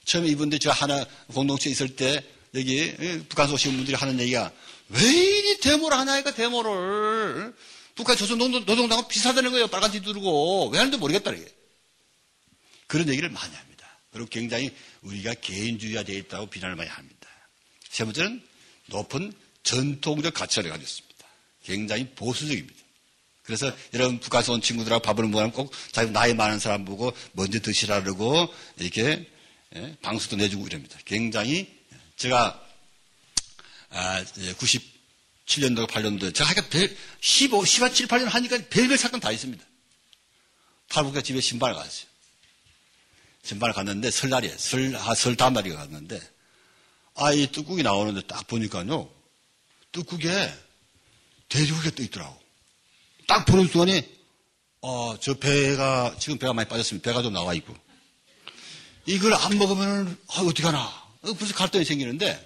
[0.06, 2.24] 처음에 이분들 저 하나 공동체 있을 때
[2.56, 4.52] 여기 예, 북한서 오신 분들이 하는 얘기가
[4.90, 7.54] 왜 이리 데모를 하냐니까 데모를
[7.96, 9.68] 북한 조선 노동당하고 비슷하다는 거예요.
[9.68, 11.46] 빨간 티 두르고 왜 하는지 모르겠다 이게.
[12.94, 13.88] 그런 얘기를 많이 합니다.
[14.12, 17.28] 그리고 굉장히 우리가 개인주의가 되어 있다고 비난을 많이 합니다.
[17.90, 18.40] 세 번째는
[18.86, 21.28] 높은 전통적 가치를 가지고 있습니다.
[21.64, 22.80] 굉장히 보수적입니다.
[23.42, 28.04] 그래서 여러분 북한에서 온 친구들하고 밥을 먹으면 꼭 자기 나이 많은 사람 보고 먼저 드시라
[28.04, 29.28] 그러고 이렇게
[29.76, 31.00] 예, 방수도 내주고 이럽니다.
[31.04, 31.76] 굉장히
[32.16, 32.64] 제가
[33.90, 39.66] 아, 97년도 8년도 제가 별, 15, 15, 7, 8년 하니까 별별 사건 다 있습니다.
[40.90, 42.13] 팔북가 집에 신발을 갔어요.
[43.44, 44.58] 신발을 갔는데 설날이에요.
[44.58, 46.20] 설, 아, 설 다음 날에 갔는데,
[47.16, 49.10] 아, 이 뚜국이 나오는데 딱 보니까요,
[49.92, 50.54] 뚜국에
[51.50, 52.42] 돼지고기가 떠 있더라고.
[53.28, 54.10] 딱 보는 순간에,
[54.82, 57.10] 어, 저 배가, 지금 배가 많이 빠졌습니다.
[57.10, 57.76] 배가 좀 나와 있고.
[59.06, 60.80] 이걸 안 먹으면, 아, 어떡하나.
[61.22, 62.44] 어, 벌써 갈등이 생기는데,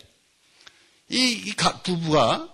[1.10, 2.54] 이, 이 가, 부부가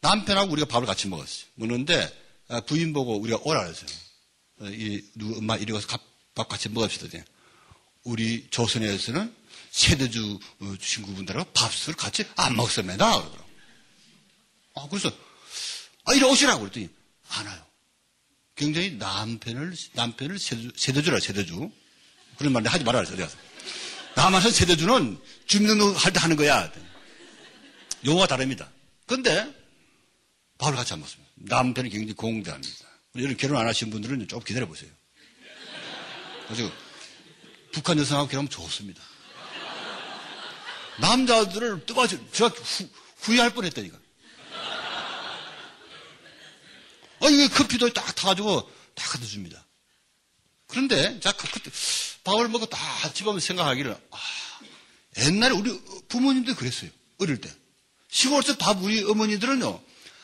[0.00, 1.46] 남편하고 우리가 밥을 같이 먹었어요.
[1.56, 3.90] 먹는데, 아, 부인 보고 우리가 오라 그랬어요.
[4.60, 5.86] 어, 이, 누구, 엄마 이리 와서
[6.34, 7.24] 밥 같이 먹읍시다.
[8.04, 9.34] 우리 조선에서는
[9.70, 13.18] 세대주 어, 친구분들하고 밥을 같이 안 먹습니다.
[13.18, 13.50] 그러더라고.
[14.74, 15.10] 아, 그래서,
[16.04, 16.88] 아, 이리 오시라고 그랬더니,
[17.28, 17.66] 안 와요.
[18.56, 21.70] 굉장히 남편을, 남편을 세대주, 세대주라, 세대주.
[22.38, 23.36] 그런 말인데 하지 말아라, 가서.
[24.16, 26.70] 남한은 세대주는 주민등록 할 때 하는 거야.
[28.04, 28.70] 용어가 다릅니다.
[29.06, 29.46] 근데,
[30.58, 31.30] 밥을 같이 안 먹습니다.
[31.36, 32.86] 남편이 굉장히 공대합니다.
[33.16, 34.90] 여러분 결혼 안 하신 분들은 좀 기다려보세요.
[36.48, 36.70] 그래서
[37.72, 39.02] 북한 여성하고 결혼하면 좋습니다.
[41.00, 42.88] 남자들을 뜨거워서 제가 후,
[43.20, 43.98] 후회할 뻔했다니까.
[47.20, 49.64] 아, 이게 커피도 딱 타가지고 다 갖다 줍니다.
[50.66, 51.70] 그런데, 자, 그, 그때
[52.24, 52.78] 밥을 먹고 다
[53.12, 54.18] 집어면서 생각하기를, 아,
[55.18, 56.90] 옛날에 우리 부모님도 그랬어요.
[57.20, 57.52] 어릴 때.
[58.10, 59.82] 시골에서 밥, 우리 어머니들은요,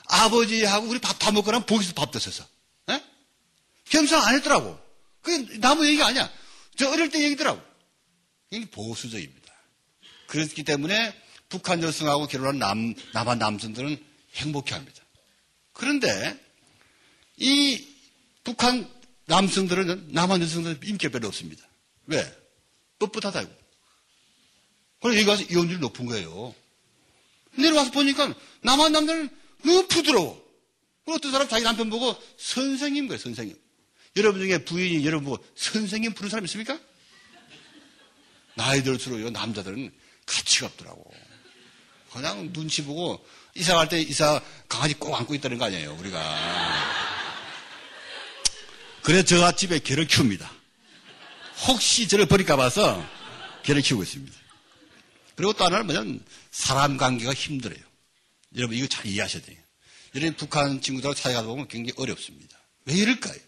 [0.09, 2.45] 아버지하고 우리 밥 다 먹고 나면 보기서 밥 드셨어.
[2.91, 3.03] 예?
[3.91, 4.79] 겸상 안 했더라고.
[5.23, 6.31] 그게 나무 얘기가 아니야.
[6.79, 7.61] 저 어릴 때 얘기더라고.
[8.51, 9.53] 이게 보수적입니다.
[10.29, 11.14] 그렇기 때문에
[11.49, 14.03] 북한 여성하고 결혼한 남, 남한 남성들은
[14.35, 15.03] 행복해 합니다.
[15.73, 16.38] 그런데
[17.37, 17.85] 이
[18.45, 18.88] 북한
[19.27, 21.67] 남성들은 남한 여성들은 인기가 별로 없습니다.
[22.07, 22.25] 왜?
[23.01, 23.51] 뻣뻣하다고.
[25.01, 26.55] 그래서 여기 가서 이혼율이 높은 거예요.
[27.57, 29.29] 내려와서 보니까 남한 남자는
[29.64, 30.47] 너무 부드러워.
[31.07, 33.67] 어떤 사람 자기 남편 보고 선생님 거예요, 선생님.
[34.18, 36.78] 여러분 중에 부인이 여러분 보고 선생님 부르는 사람 있습니까?
[38.54, 39.92] 나이 들수록요, 남자들은
[40.26, 41.12] 가치가 없더라고.
[42.12, 46.18] 그냥 눈치 보고 이사 갈 때 이사 강아지 꼭 안고 있다는 거 아니에요, 우리가.
[49.02, 50.50] 그래서 저가 집에 개를 키웁니다.
[51.66, 53.02] 혹시 저를 버릴까 봐서
[53.62, 54.37] 개를 키우고 있습니다.
[55.37, 57.78] 그리고 또 하나는 뭐냐면 사람 관계가 힘들어요.
[58.57, 59.59] 여러분 이거 잘 이해하셔야 돼요.
[60.14, 62.59] 여러분 북한 친구들하고 사회가 보면 굉장히 어렵습니다.
[62.87, 63.38] 왜 이럴까요?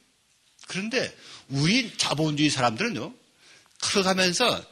[0.70, 1.12] 그런데
[1.48, 3.12] 우리 자본주의 사람들은요,
[3.80, 4.64] 커가면서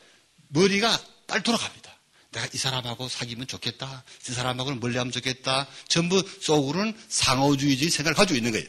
[0.46, 1.98] 머리가 빨리 돌아갑니다.
[2.30, 4.04] 내가 이 사람하고 사귀면 좋겠다.
[4.28, 5.66] 이 사람하고는 멀리하면 좋겠다.
[5.88, 8.64] 전부 속으로는 상호주의적인 생각을 가지고 있는 거예요.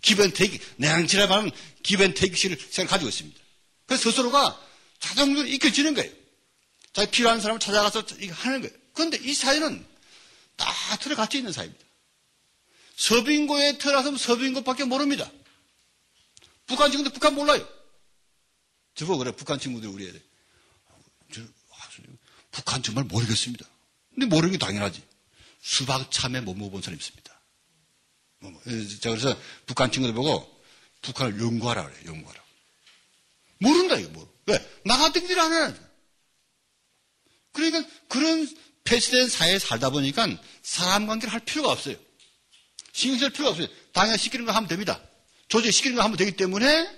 [0.00, 1.50] 기벤테이크, 내양치라 말하면
[1.82, 3.38] 기벤테이크식을 생각을 가지고 있습니다.
[3.84, 4.58] 그래서 스스로가
[4.98, 6.10] 자동적으로 익혀지는 거예요.
[6.94, 8.74] 자기 필요한 사람을 찾아가서 하는 거예요.
[8.94, 9.84] 그런데 이 사회는
[10.56, 11.84] 딱 틀에 갇혀 있는 사회입니다.
[12.96, 15.30] 서빙고에 들어가서 서빙고밖에 모릅니다.
[16.72, 17.68] 북한 친구들 북한 몰라요.
[18.94, 20.22] 저거 그래 북한 친구들 우리 애들.
[21.34, 21.88] 저, 아,
[22.50, 23.66] 북한 정말 모르겠습니다.
[24.14, 25.02] 근데 모르는 게 당연하지.
[25.60, 27.40] 수박 참외 못 먹어본 사람 있습니다.
[28.38, 28.62] 뭐, 뭐.
[29.00, 30.62] 자 그래서 북한 친구들 보고
[31.02, 32.42] 북한을 연구하라 그래 연구하라.
[33.58, 34.34] 모른다 이거 뭐.
[34.46, 34.80] 왜?
[34.86, 35.74] 나 같은 길안 해.
[37.52, 38.48] 그러니까 그런
[38.84, 40.26] 폐쇄된 사회에 살다 보니까
[40.62, 41.96] 사람 관계를 할 필요가 없어요.
[42.94, 43.68] 신경 쓸 필요가 없어요.
[43.92, 45.00] 당연히 시키는 거 하면 됩니다.
[45.52, 46.90] 조직 시키는 거 하면 되기 때문에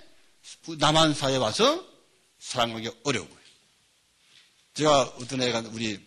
[0.78, 1.84] 남한 사회에 와서
[2.52, 3.44] 관계 어려워 보여요.
[4.74, 5.98] 제가 어떤 애가 우리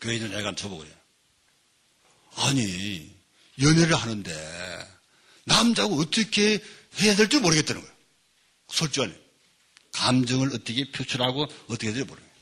[0.00, 0.96] 교회 있는 애가 저보고 그래요.
[2.34, 3.08] 아니,
[3.62, 4.88] 연애를 하는데
[5.44, 6.60] 남자고 어떻게
[6.98, 7.96] 해야 될지 모르겠다는 거예요.
[8.70, 9.16] 솔직하네.
[9.92, 12.32] 감정을 어떻게 표출하고 어떻게 해야 될지 모르겠어요.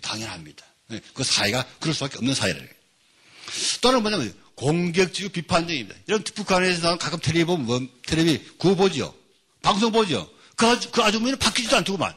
[0.00, 0.64] 당연합니다.
[0.86, 2.66] 네, 그 사회가 그럴 수밖에 없는 거예요.
[3.82, 5.94] 또 하나는 뭐냐면 공격적이고 비판적입니다.
[6.06, 9.14] 이런 북한에서 나온 가끔 텔레비 보면 뭐, 텔레비 그거 보죠.
[9.62, 10.30] 방송 보죠.
[10.56, 12.14] 그, 아주, 그 아주머니는 바뀌지도 않더구만.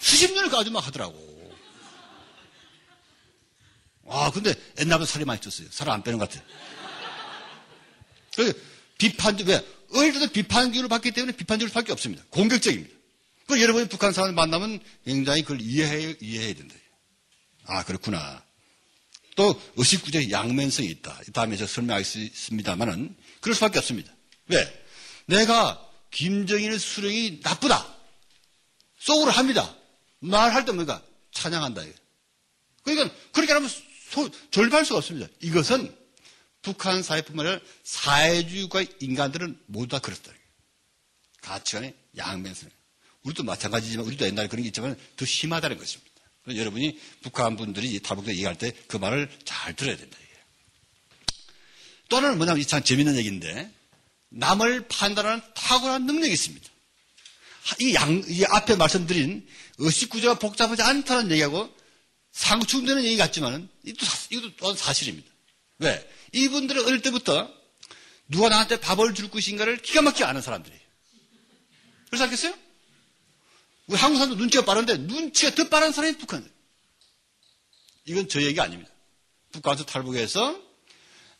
[0.00, 1.26] 수십 년을 그 아줌마 하더라고.
[4.08, 5.70] 아, 근데 옛날보다 살이 많이 쪘어요.
[5.72, 6.46] 살 안 빼는 것 같아요.
[8.36, 8.52] 그
[8.98, 9.66] 비판적, 왜?
[9.92, 12.22] 어릴 때도 비판적으로 받기 때문에 비판적으로 밖에 없습니다.
[12.30, 12.94] 공격적입니다.
[13.46, 16.74] 그 여러분이 북한 사람을 만나면 굉장히 그걸 이해해, 이해해야 된다.
[17.66, 18.44] 아, 그렇구나.
[19.36, 21.20] 또 의식구조의 양면성이 있다.
[21.32, 24.12] 다음에 제가 설명하겠습니다만은 그럴 수밖에 없습니다.
[24.48, 24.84] 왜?
[25.26, 27.94] 내가 김정일의 수령이 나쁘다.
[28.98, 29.76] 속으로 합니다.
[30.20, 31.82] 말할 때 뭔가 찬양한다.
[32.82, 33.68] 그러니까 그렇게 하면
[34.10, 35.28] 소, 절발할 수가 없습니다.
[35.40, 35.94] 이것은
[36.62, 40.32] 북한 사회뿐만 아니라 사회주의과 인간들은 모두 다 그렇다.
[41.42, 42.70] 가치관의 양면성.
[43.22, 46.05] 우리도 마찬가지지만 우리도 옛날에 그런 게 있지만 더 심하다는 것입니다.
[46.48, 50.16] 여러분이 북한 분들이 탈북자 얘기할 때 그 말을 잘 들어야 된다.
[52.08, 53.70] 또 하나는 뭐냐면 참 재밌는 얘기인데
[54.28, 56.68] 남을 판단하는 탁월한 능력이 있습니다.
[57.80, 59.46] 이 양, 이 앞에 말씀드린
[59.78, 61.74] 의식 구조가 복잡하지 않다는 얘기하고
[62.32, 65.28] 상충되는 얘기 같지만은 이것도, 이것도 사실입니다.
[65.78, 66.10] 왜?
[66.32, 67.52] 이분들은 어릴 때부터
[68.28, 70.80] 누가 나한테 밥을 줄 것인가를 기가 막히게 아는 사람들이에요.
[72.06, 72.54] 그렇지 않겠어요?
[73.86, 76.50] 우리 한국 사람도 눈치가 빠른데 눈치가 더 빠른 사람이 북한이에요.
[78.06, 78.90] 이건 저 얘기 아닙니다.
[79.52, 80.60] 북한에서 탈북해서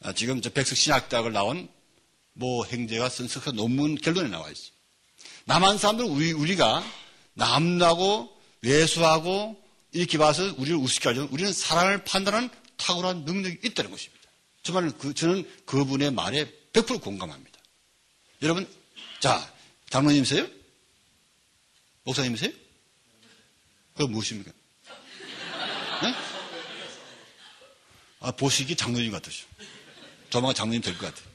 [0.02, 1.68] 아, 지금 저 백석 신학대학을 나온
[2.32, 4.70] 모 행제가 쓴 석사 논문 결론에 나와 있어요.
[5.46, 6.84] 남한 사람들은 우리, 우리 가
[7.34, 11.28] 남나고 외수하고 이렇게 봐서 우리를 우습게 하죠.
[11.30, 14.24] 우리는 사람을 판단하는 탁월한 능력이 있다는 것입니다.
[14.62, 17.58] 정말 그, 저는 그분의 말에 100% 공감합니다.
[18.42, 18.68] 여러분,
[19.20, 19.52] 자,
[19.88, 20.46] 장로님이세요?
[22.06, 22.50] 목사님이세요?
[23.94, 24.52] 그거 무엇입니까?
[26.02, 26.14] 네?
[28.20, 29.46] 아, 보시기 장로님 같으시죠.
[30.30, 31.30] 조만간 장로님 될 것 같아요.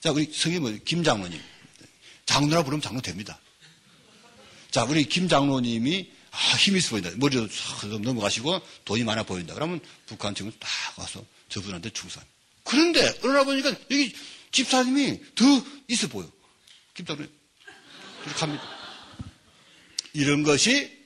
[0.00, 1.40] 자, 우리 성님, 뭐, 김 장로님.
[2.26, 3.38] 장로라 부르면 장로 됩니다.
[4.70, 7.10] 자, 우리 김 장로님이 아, 힘이 있어 보인다.
[7.16, 9.52] 머리도 싹 넘어가시고 돈이 많아 보인다.
[9.54, 12.22] 그러면 북한 친구 딱 와서 저분한테 충성.
[12.64, 14.16] 그런데 날 보니까 여기
[14.50, 15.44] 집사님이 더
[15.88, 16.30] 있어 보여.
[16.94, 17.30] 김 장로님.
[18.24, 18.81] 이렇게 합니다.
[20.12, 21.02] 이런 것이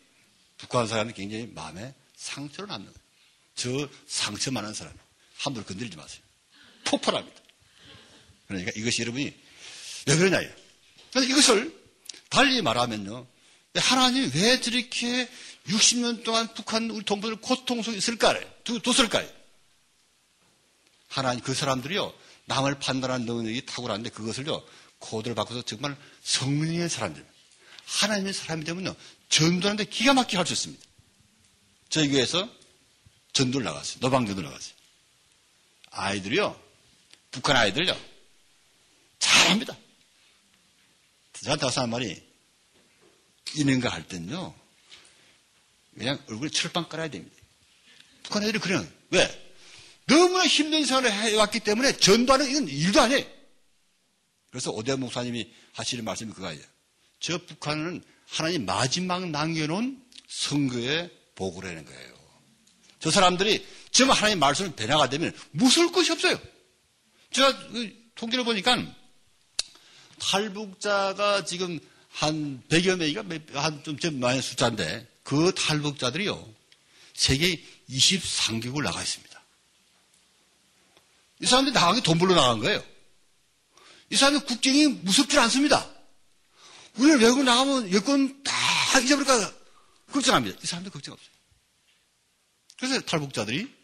[0.59, 3.07] 북한 사람이 굉장히 마음에 상처를 남는 거예요.
[3.55, 4.93] 저 상처 많은 사람
[5.39, 6.23] 함부로 건드리지 마세요.
[6.85, 7.41] 폭발합니다.
[8.49, 9.35] 그러니까 이것이 여러분이
[10.07, 10.49] 왜 그러냐요.
[11.13, 11.87] 그래서 이것을
[12.29, 13.27] 달리 말하면요.
[13.75, 15.29] 하나님이 왜 저렇게
[15.69, 18.41] 60년 동안 북한 우리 동포들 고통 속에 있을까요?
[18.65, 19.29] 뒀을까요?
[21.09, 22.13] 하나님 그 사람들이요.
[22.47, 24.65] 남을 판단하는 능력이 탁월한데 그것을요.
[24.99, 27.27] 코드를 바꿔서 정말 성령의 사람들.
[27.87, 28.95] 하나님의 사람이 되면요.
[29.29, 30.85] 전도하는데 기가 막히게 있습니다.
[31.89, 32.49] 저희 교회에서
[33.33, 33.99] 전도를 나갔어요.
[34.01, 34.75] 노방전도 나갔어요.
[35.91, 36.61] 아이들이요.
[37.31, 37.99] 북한 아이들요.
[39.19, 39.77] 잘합니다.
[41.43, 42.23] 저한테 와서 한 말이
[43.81, 44.55] 거할 땐요.
[45.97, 47.37] 그냥 얼굴에 철판 깔아야 됩니다.
[48.25, 48.87] 북한 애들이 그래요.
[49.11, 49.47] 왜?
[50.07, 53.29] 너무나 힘든 생활을 해왔기 때문에 전도하는 이건 일도 안 해.
[54.51, 56.63] 그래서 오대 목사님이 하시는 말씀이 그거예요.
[57.21, 62.17] 저 북한은 하나님 마지막 남겨놓은 선거의 보고라는 거예요.
[63.01, 66.39] 저 사람들이 정말 하나님 말씀을 변화가 되면 무서울 것이 없어요.
[67.31, 68.85] 제가 그 통계를 보니까
[70.19, 71.79] 탈북자가 지금
[72.11, 76.55] 한 100여 명이가 한좀 많은 숫자인데 그 탈북자들이요.
[77.15, 79.43] 세계 23개국을 나가 있습니다.
[81.43, 82.83] 이 사람들이 나가기 돈 벌러 나간 거예요.
[84.11, 85.96] 이 사람들 국경이 무섭지 않습니다.
[86.99, 88.53] 우리는 외국 나가면 여권 다
[89.01, 89.53] 잊어버릴까
[90.13, 90.59] 걱정합니다.
[90.63, 91.31] 이 사람들 걱정 없어요.
[92.79, 93.75] 그래서 탈북자들이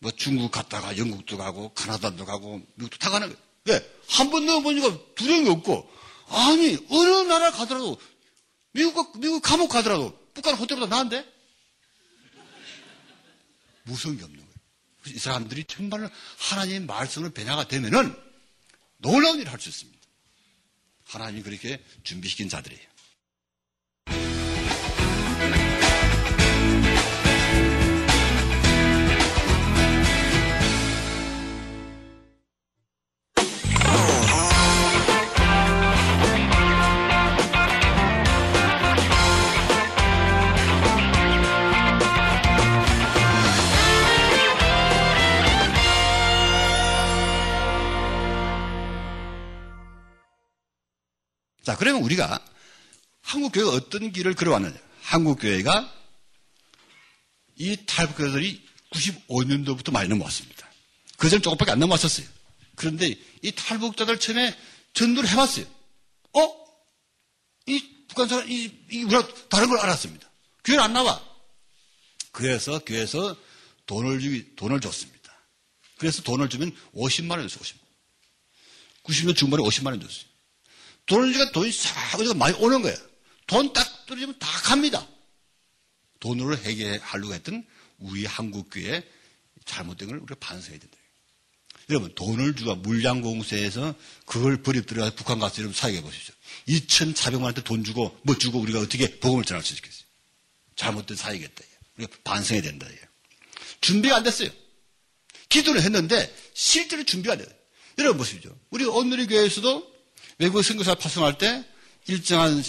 [0.00, 3.42] 뭐 중국 갔다가 영국도 가고 카나다도 가고 미국도 다 가는 거예요.
[3.64, 3.98] 왜?
[4.08, 5.90] 한 번 넣어보니까 두려움이 없고
[6.28, 8.00] 아니 어느 나라 가더라도
[8.72, 11.26] 미국 미국 감옥 가더라도 북한 호텔보다 나은데
[13.84, 14.54] 무서운 게 없는 거예요.
[15.06, 18.14] 이 사람들이 정말 하나님의 말씀을 변화가 되면은
[18.98, 19.97] 놀라운 일을 할 수 있습니다.
[21.08, 22.87] 하나님이 그렇게 준비시킨 자들이에요.
[51.68, 52.42] 자, 그러면 우리가
[53.20, 54.74] 한국교회가 어떤 길을 걸어왔느냐.
[55.02, 55.94] 한국교회가
[57.56, 60.66] 이 탈북교들이 95년도부터 많이 넘어왔습니다.
[61.18, 62.26] 그 전 조금밖에 안 넘어왔었어요.
[62.74, 64.56] 그런데 이 탈북자들 처음에
[64.94, 65.66] 전도를 해봤어요.
[66.32, 66.54] 어?
[67.66, 70.26] 이 북한 사람, 이, 이, 우리가 다른 걸 알았습니다.
[70.64, 71.22] 교회는 안 나와.
[72.32, 73.36] 그래서 교회에서
[73.84, 75.34] 돈을 주, 돈을 줬습니다.
[75.98, 77.78] 그래서 돈을 주면 50만 원 줬어요, 50만
[79.04, 80.27] 90년 중반에 50만 원 줬어요.
[81.08, 81.94] 돈을 주니까 돈이 싹
[82.36, 82.96] 많이 오는 거예요.
[83.46, 85.06] 돈 딱 떨어지면 다 갑니다.
[86.20, 87.66] 돈으로 해결하려고 했던
[87.98, 89.02] 우리 한국교회
[89.64, 90.96] 잘못된 걸 우리가 반성해야 된다.
[91.90, 93.94] 여러분, 돈을 주고 물량공세에서
[94.26, 96.34] 그걸 버립 들어가서 북한 가서 여러분 사역해 보십시오.
[96.68, 100.02] 2,400만 원대 돈 주고, 뭐 주고 우리가 어떻게 복음을 전할 수 있겠어요?
[100.76, 101.64] 잘못된 사역이겠다.
[101.96, 102.86] 우리가 반성해야 된다.
[103.80, 104.50] 준비가 안 됐어요.
[105.48, 107.48] 기도를 했는데 실제로 준비가 안 돼요.
[107.96, 108.54] 여러분 보십시오.
[108.70, 109.97] 우리 오늘의 교회에서도
[110.38, 111.64] 외국 선교사 파송할 때
[112.06, 112.62] 일정한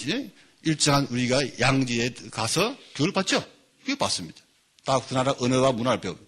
[0.62, 3.44] 일정한 우리가 양지에 가서 교육을 받죠.
[3.84, 4.40] 교육 받습니다.
[4.84, 6.26] 다 그 나라 언어와 문화를 배웁니다.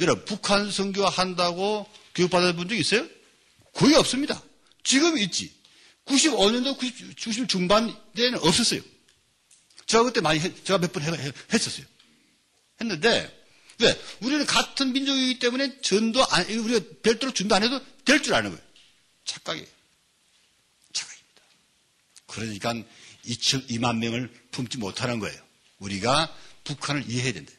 [0.00, 3.06] 여러분 북한 선교 한다고 교육받은 분적 있어요?
[3.74, 4.40] 거의 없습니다.
[4.84, 5.52] 지금 있지.
[6.06, 8.80] 95년도 90, 90 중반 때는 없었어요.
[9.86, 11.02] 제가 그때 많이 했, 제가 몇 번
[11.52, 11.86] 했었어요.
[12.80, 13.44] 했는데
[13.80, 14.00] 왜?
[14.20, 18.62] 우리는 같은 민족이기 때문에 전도 안, 우리가 별도로 준도 안 해도 될 줄 아는 거예요.
[19.24, 19.66] 착각이에요.
[22.34, 22.74] 그러니까
[23.26, 25.40] 2만 명을 품지 못하는 거예요.
[25.78, 27.52] 우리가 북한을 이해해야 된다.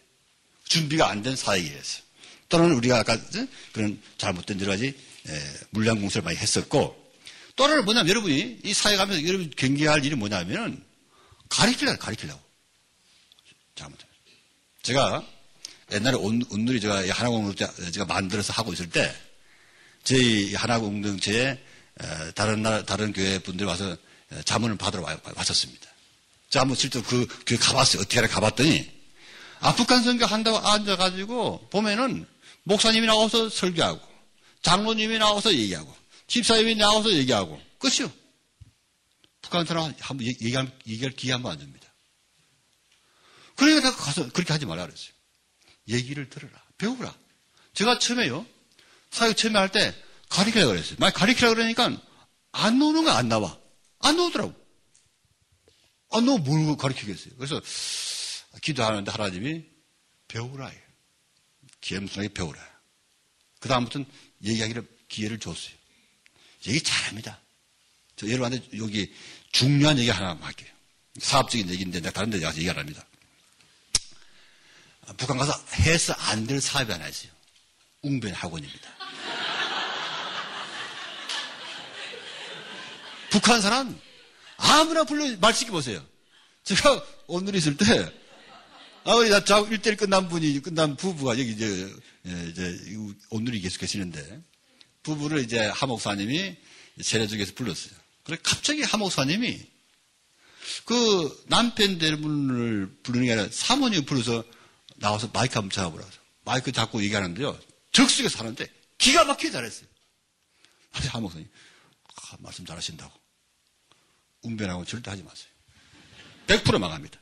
[0.65, 2.01] 준비가 안 된 사회에서.
[2.49, 3.17] 또는 우리가 아까
[3.71, 4.93] 그런 잘못된 여러 가지
[5.71, 7.03] 물량 공세를 많이 했었고
[7.55, 10.83] 또는 뭐냐면 여러분이 이 사회 가면서 여러분 경계할 일이 뭐냐면
[11.49, 12.39] 가리키려고 가리키려고
[13.75, 14.05] 잘못해.
[14.83, 15.27] 제가
[15.91, 17.55] 옛날에 온누리 제가 하나공동
[17.91, 19.13] 제가 만들어서 하고 있을 때
[20.03, 21.59] 저희 하나공동체에
[22.35, 23.97] 다른 나 다른 교회 분들 와서
[24.45, 25.03] 자문을 받으러
[25.35, 25.89] 왔었습니다.
[26.49, 28.01] 자, 한번 실제로 그 교회 가봤어요.
[28.01, 28.91] 어떻게 하라 가봤더니
[29.59, 32.25] 아프간 선교 한다고 앉아가지고 보면은
[32.63, 34.01] 목사님이 나와서 설교하고
[34.61, 35.95] 장로님이 나와서 얘기하고
[36.27, 38.11] 집사님이 나와서 얘기하고 끝이요.
[39.41, 41.87] 북한 사람 한번 얘기할, 얘기할 기회 한번 안 줍니다.
[43.55, 45.09] 그러니까 가서 그렇게 하지 말라 그랬어요.
[45.87, 46.53] 얘기를 들어라.
[46.77, 47.13] 배우라.
[47.73, 48.45] 제가 처음에요.
[49.11, 49.93] 사역 처음에 할 때
[50.29, 50.95] 가리키라 그랬어요.
[50.99, 51.95] 막 가리키라 그러니까
[52.51, 53.57] 안 나오는 거 안 나와.
[54.05, 54.53] 안 나오더라고.
[56.11, 57.35] 안 나오면 뭘 가르치겠어요.
[57.37, 57.61] 그래서
[58.61, 59.65] 기도하는데 하나님이
[60.27, 60.71] 배우라.
[61.81, 62.59] 겸손하게 배우라.
[63.59, 64.05] 그 다음부터는
[64.43, 65.75] 얘기하기를 기회를 줬어요.
[66.67, 67.39] 얘기 잘합니다.
[68.15, 69.13] 저 여러분한테 여기
[69.51, 70.69] 중요한 얘기 하나 할게요.
[71.19, 73.05] 사업적인 얘기인데 내가 다른 데 가서 얘기 안 합니다.
[75.17, 77.31] 북한 가서 해서 안 될 사업이 하나 있어요.
[78.01, 79.04] 웅변 학원입니다.
[83.35, 83.99] 북한 사람
[84.55, 86.01] 아무나 불러 말 시켜 보세요.
[86.63, 87.85] 제가 오늘 있을 때
[89.03, 91.93] 아버지 나 일대일 끝난 분이 끝난 부부가 여기 이제
[92.27, 92.79] 예, 이제
[93.31, 94.41] 오늘이 계속 계시는데
[95.03, 96.55] 부부를 이제 하 목사님이
[97.01, 97.91] 세례적에서 불렀어요.
[98.23, 99.61] 그래 갑자기 하 목사님이
[100.85, 104.45] 그 남편 대분을 부르는 게 아니라 사모님 불러서
[104.95, 106.09] 나와서 마이크 한번 잡아보라고.
[106.45, 107.59] 마이크 잡고 얘기하는데요.
[107.91, 108.65] 적수에서 하는데
[108.97, 109.87] 기가 막히게 잘했어요.
[110.91, 111.49] 하 목사님
[112.15, 113.24] 아, 말씀 잘하신다고.
[114.45, 115.49] 운변하고 절대 하지 마세요.
[116.47, 117.19] 100% 망합니다.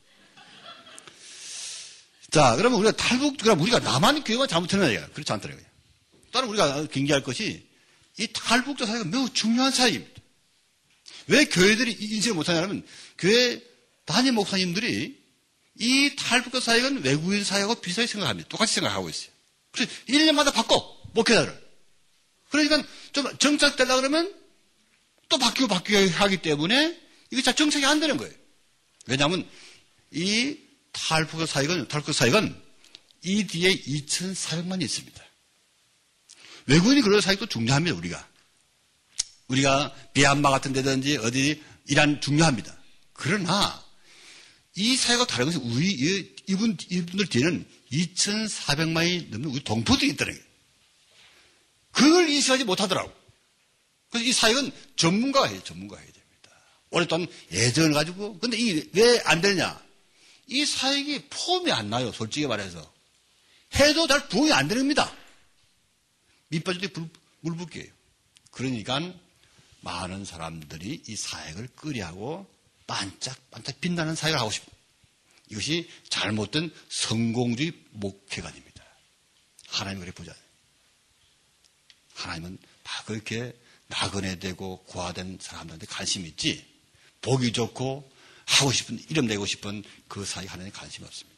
[2.31, 5.07] 자, 그러면 우리가 탈북, 그럼 우리가 나만 교회가 잘못했느냐.
[5.09, 5.63] 그렇지 않더라고요.
[6.31, 7.67] 다른 우리가 경계할 것이
[8.17, 10.21] 이 탈북자 사회가 매우 중요한 사회입니다.
[11.27, 12.85] 왜 교회들이 인식을 못하냐면
[13.17, 13.61] 교회
[14.05, 15.21] 단임 목사님들이
[15.79, 18.49] 이 탈북자 사회는 외국인 사회하고 비슷하게 생각합니다.
[18.49, 19.29] 똑같이 생각하고 있어요.
[19.71, 21.63] 그래서 1년마다 바꿔, 목회자를.
[22.49, 24.33] 그러니까 좀 정착되려 그러면
[25.29, 27.02] 또 바뀌고 바뀌고 하기 때문에
[27.33, 28.33] 이게 자 정책이 안 되는 거예요.
[29.07, 29.47] 왜냐하면
[30.11, 30.55] 이
[30.91, 32.55] 탈북 사역은, 탈북 사역은
[33.23, 35.23] 이 뒤에 2,400만이 있습니다.
[36.67, 38.29] 외국인이 그런 사역도 중요합니다, 우리가.
[39.47, 42.77] 우리가 비안마 같은 데든지 어디 이란 중요합니다.
[43.13, 43.83] 그러나
[44.75, 50.39] 이 사회가 다른 것은 우리, 이분, 이분들 뒤에는 2,400만이 넘는 우리 동포들이 거예요.
[51.91, 53.11] 그걸 인식하지 못하더라고.
[54.11, 54.71] 그래서 이 사역은
[55.97, 56.12] 해야 됩니다.
[56.93, 59.83] 오랫동안 예전을 가지고, 근데 이왜안 되냐?
[60.47, 62.93] 이 사역이 폼이 안 나요, 솔직히 말해서.
[63.75, 65.11] 해도 잘 부응이 안 됩니다.
[66.49, 67.91] 밑빠질 때물 붓기예요.
[68.51, 69.13] 그러니까
[69.81, 72.47] 많은 사람들이 이 사역을 끄리하고
[72.85, 74.71] 반짝반짝 빛나는 사역을 하고 싶어.
[75.49, 78.83] 이것이 잘못된 성공주의 목회관입니다.
[79.67, 80.33] 하나님 그래 보자.
[82.13, 86.72] 하나님은 막 그렇게 나그네 되고 고아된 사람들한테 관심이 있지.
[87.23, 88.11] 보기 좋고
[88.45, 91.33] 하고 싶은 이름 내고 싶은 그 사이 하나님 관심이 없습니다.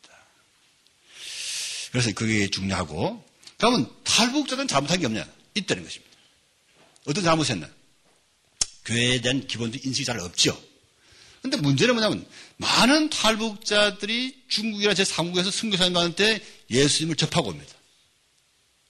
[1.92, 3.24] 그래서 그게 중요하고
[3.58, 5.26] 그러면 탈북자는 잘못한 게 없냐?
[5.54, 6.18] 있다는 것입니다.
[7.06, 7.70] 어떤 잘못했나?
[8.84, 10.62] 교회에 대한 기본적인 인식이 잘 없죠.
[11.42, 12.28] 근데 문제는 뭐냐면
[12.58, 17.74] 많은 탈북자들이 중국이나 제3국에서 선교사님한테 예수님을 접하고 옵니다.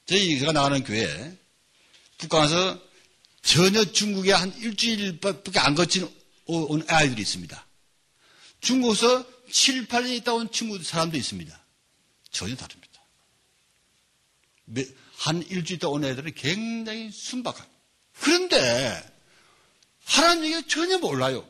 [0.05, 1.37] 저희가 나가는 교회
[2.17, 2.81] 북한에서
[3.41, 6.09] 전혀 중국에 한 일주일밖에 안 거친
[6.45, 7.65] 온 아이들이 있습니다.
[8.61, 11.59] 중국에서 7, 8년 있다 온 친구 사람도 있습니다.
[12.31, 13.01] 전혀 다릅니다.
[15.17, 17.65] 한 일주일 있다 온 애들은 굉장히 순박한.
[18.19, 19.15] 그런데
[20.03, 21.47] 하나님 얘기 전혀 몰라요.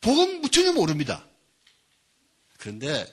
[0.00, 1.24] 복음 전혀 모릅니다.
[2.58, 3.06] 그런데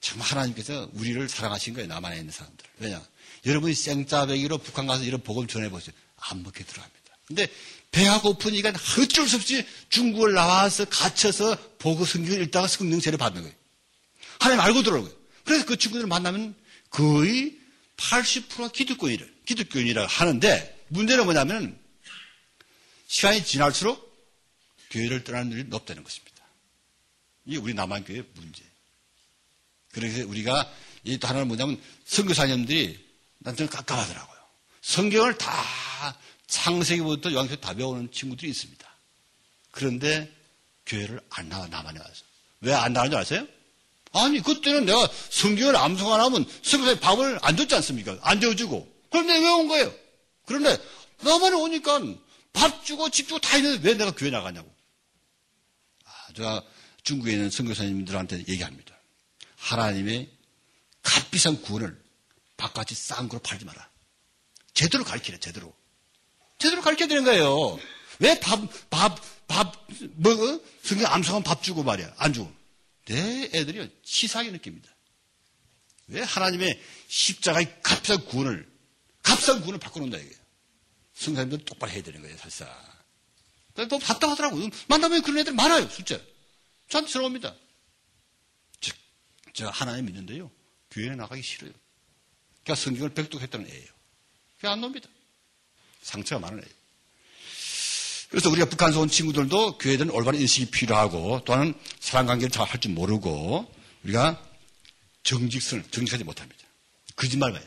[0.00, 1.88] 정말 하나님께서 우리를 사랑하신 거예요.
[1.88, 2.66] 남한에 있는 사람들.
[2.78, 3.06] 왜냐?
[3.46, 5.94] 여러분이 생짜배기로 북한 가서 이런 복음 전해보세요.
[6.16, 7.00] 안 먹게 들어갑니다.
[7.26, 7.48] 근데
[7.90, 13.56] 배가 고프니까 어쩔 수 없이 중국을 나와서 갇혀서 보고 성경을 읽다가 성령세를 받는 거예요.
[14.38, 15.12] 하나님 알고 들어오고요.
[15.44, 16.54] 그래서 그 친구들을 만나면
[16.90, 17.58] 거의
[17.96, 19.26] 80%가 기독교인이래.
[19.44, 21.78] 기독교인이라고 하는데 문제는 뭐냐면
[23.08, 24.08] 시간이 지날수록
[24.90, 26.44] 교회를 떠나는 일이 높다는 것입니다.
[27.44, 28.62] 이게 우리 남한교회의 문제.
[29.92, 30.72] 그래서 우리가
[31.04, 33.04] 이또 하나는 뭐냐면 선교사님들이
[33.38, 34.38] 나한테 깝깝하더라고요.
[34.82, 35.52] 성경을 다
[36.46, 38.88] 창세기부터 요한계시록 다 배우는 친구들이 있습니다.
[39.70, 40.30] 그런데
[40.86, 42.24] 교회를 안 나와 남한에 와서
[42.60, 43.46] 왜 안 나가는 줄 아세요?
[44.12, 48.18] 아니 그때는 내가 성경을 암송 안 하면 성경에 밥을 안 줬지 않습니까?
[48.22, 49.94] 안 재워주고 그런데 왜온 거예요?
[50.46, 50.76] 그런데
[51.20, 52.00] 남한에 오니까
[52.52, 54.68] 밥 주고 집 주고 다 있는데 왜 내가 교회 나가냐고.
[56.04, 56.62] 아, 제가
[57.04, 58.96] 중국에 있는 선교사님들한테 얘기합니다.
[59.56, 60.28] 하나님의
[61.02, 61.96] 값비싼 구원을
[62.56, 63.88] 바깥이 싼 거로 팔지 마라.
[64.74, 65.72] 제대로 가르치래, 제대로.
[66.60, 67.78] 제대로 가르쳐야 되는 거예요.
[68.20, 72.14] 왜 밥, 밥, 밥, 뭐, 성경 암송하면 밥 주고 말이야.
[72.18, 72.52] 안 주고.
[73.06, 74.88] 내 애들이요, 치사하게 느낍니다.
[76.08, 78.70] 왜 하나님의 십자가의 값비싼 구원을,
[79.22, 80.36] 값싼 구원을 바꿔놓는다, 이게.
[81.14, 82.68] 성사님들은 똑바로 해야 되는 거예요, 사실상.
[83.88, 84.68] 또 답답하더라고요.
[84.88, 86.20] 만나면 그런 애들 많아요, 숫자.
[86.88, 87.54] 들어옵니다.
[88.80, 88.94] 즉,
[89.54, 90.50] 제가 하나님 믿는데요.
[90.90, 91.72] 교회에 나가기 싫어요.
[92.62, 93.88] 그러니까 성경을 백독했다는 애예요.
[94.56, 95.08] 그게 안 놉니다.
[96.02, 96.62] 상처가 애예요.
[98.30, 102.92] 그래서 우리가 북한에서 온 친구들도 교회에 대한 올바른 인식이 필요하고 또한 사랑관계를 잘 할 줄
[102.92, 103.72] 모르고
[104.04, 104.40] 우리가
[105.24, 106.64] 정직성을 정직하지 못합니다.
[107.16, 107.62] 거짓말 봐요.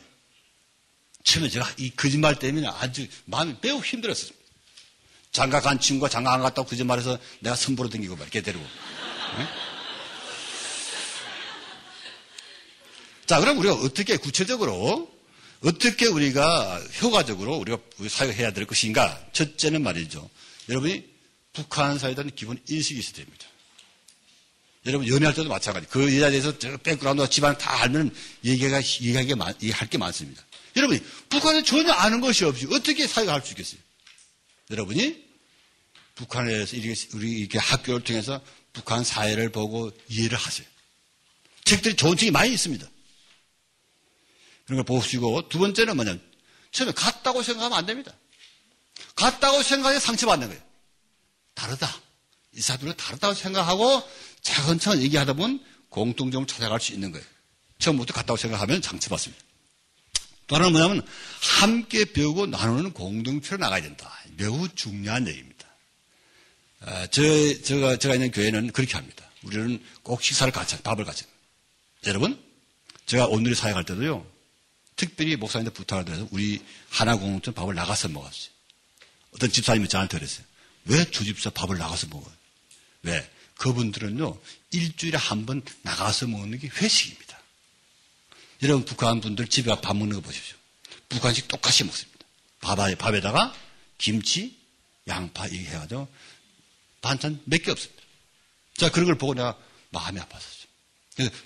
[1.22, 4.38] 처음에 제가 이 거짓말 때문에 아주 마음이 매우 힘들었습니다.
[5.32, 8.64] 장가 간 친구가 장가 안 갔다고 거짓말해서 내가 선보러 댕기고 말이렇게 데리고.
[8.64, 9.46] 네?
[13.26, 15.10] 자, 그럼 우리가 어떻게 구체적으로
[15.64, 19.24] 어떻게 우리가 효과적으로 우리가 사회해야 될 것인가?
[19.32, 20.28] 첫째는 말이죠.
[20.68, 21.04] 여러분이
[21.52, 23.46] 북한 사회에 대한 기본 인식이 있어야 됩니다.
[24.86, 25.86] 여러분 연애할 때도 마찬가지.
[25.88, 26.52] 그 여자에 대해서
[26.82, 30.44] 백그라운드 집안 다 알면 얘기가 얘기하게 얘기할 게 많습니다.
[30.76, 31.00] 여러분이
[31.30, 33.80] 북한에 전혀 아는 것이 없이 어떻게 사회가 할 수 있겠어요?
[34.70, 35.24] 여러분이
[36.16, 38.40] 북한에서 이렇게 우리 이렇게 학교를 통해서
[38.72, 40.66] 북한 사회를 보고 이해를 하세요.
[41.64, 42.86] 책들이 좋은 책이 많이 있습니다.
[44.64, 46.22] 그런 걸 보시고 두 번째는 뭐냐면
[46.72, 48.12] 처음에 같다고 생각하면 안 됩니다.
[49.14, 50.62] 같다고 생각해 상처받는 거예요.
[51.54, 51.88] 다르다.
[52.52, 54.02] 이 사람들은 다르다고 생각하고
[54.42, 57.24] 차근차근 얘기하다 보면 공통점을 찾아갈 수 있는 거예요.
[57.78, 59.42] 처음부터 같다고 생각하면 상처받습니다.
[60.46, 61.06] 또 하나는 뭐냐면
[61.40, 64.12] 함께 배우고 나누는 공동체로 나가야 된다.
[64.36, 65.66] 매우 중요한 얘기입니다.
[66.80, 67.22] 아, 저,
[67.62, 69.24] 제가, 제가 있는 교회는 그렇게 합니다.
[69.42, 71.24] 우리는 꼭 식사를 같이, 밥을 같이.
[72.06, 72.38] 여러분,
[73.06, 74.26] 제가 오늘의 갈 때도요,
[74.96, 78.50] 특별히 목사님한테 부탁을 드려서 우리 하나 공동체 밥을 나가서 먹었어요.
[79.32, 80.46] 어떤 집사님이 저한테 그랬어요.
[80.86, 82.32] 왜 주집사 밥을 나가서 먹어요?
[83.02, 83.30] 왜?
[83.56, 84.38] 그분들은요,
[84.72, 87.38] 일주일에 한 번 나가서 먹는 게 회식입니다.
[88.62, 90.56] 여러분 북한 분들 집에 가밥 먹는 거 보십시오.
[91.08, 92.24] 북한식 똑같이 먹습니다.
[92.60, 93.54] 밥에, 밥에다가
[93.98, 94.56] 김치,
[95.06, 96.08] 양파 이렇게 해가지고
[97.02, 98.02] 반찬 몇 개 없습니다.
[98.76, 99.56] 자 그런 걸 보고 내가
[99.90, 100.63] 마음이 아팠었죠.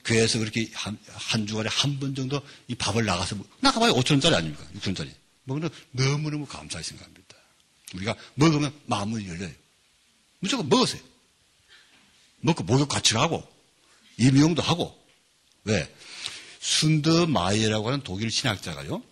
[0.05, 4.65] 교회에서 그렇게 한, 한 주간에 한 번 정도 이 밥을 나가서 나가봐야 5천원짜리 아닙니까?
[4.77, 5.11] 6천원짜리.
[5.45, 7.37] 먹으면 너무너무 감사히 생각합니다.
[7.95, 9.51] 우리가 먹으면 마음이 열려요.
[10.41, 11.03] 무조건 먹으세요.
[12.41, 13.47] 먹고 목욕 같이 하고
[14.19, 14.97] 이미용도 하고
[15.65, 15.93] 왜?
[16.61, 19.03] 순드 마이라고 하는 독일 신학자가요.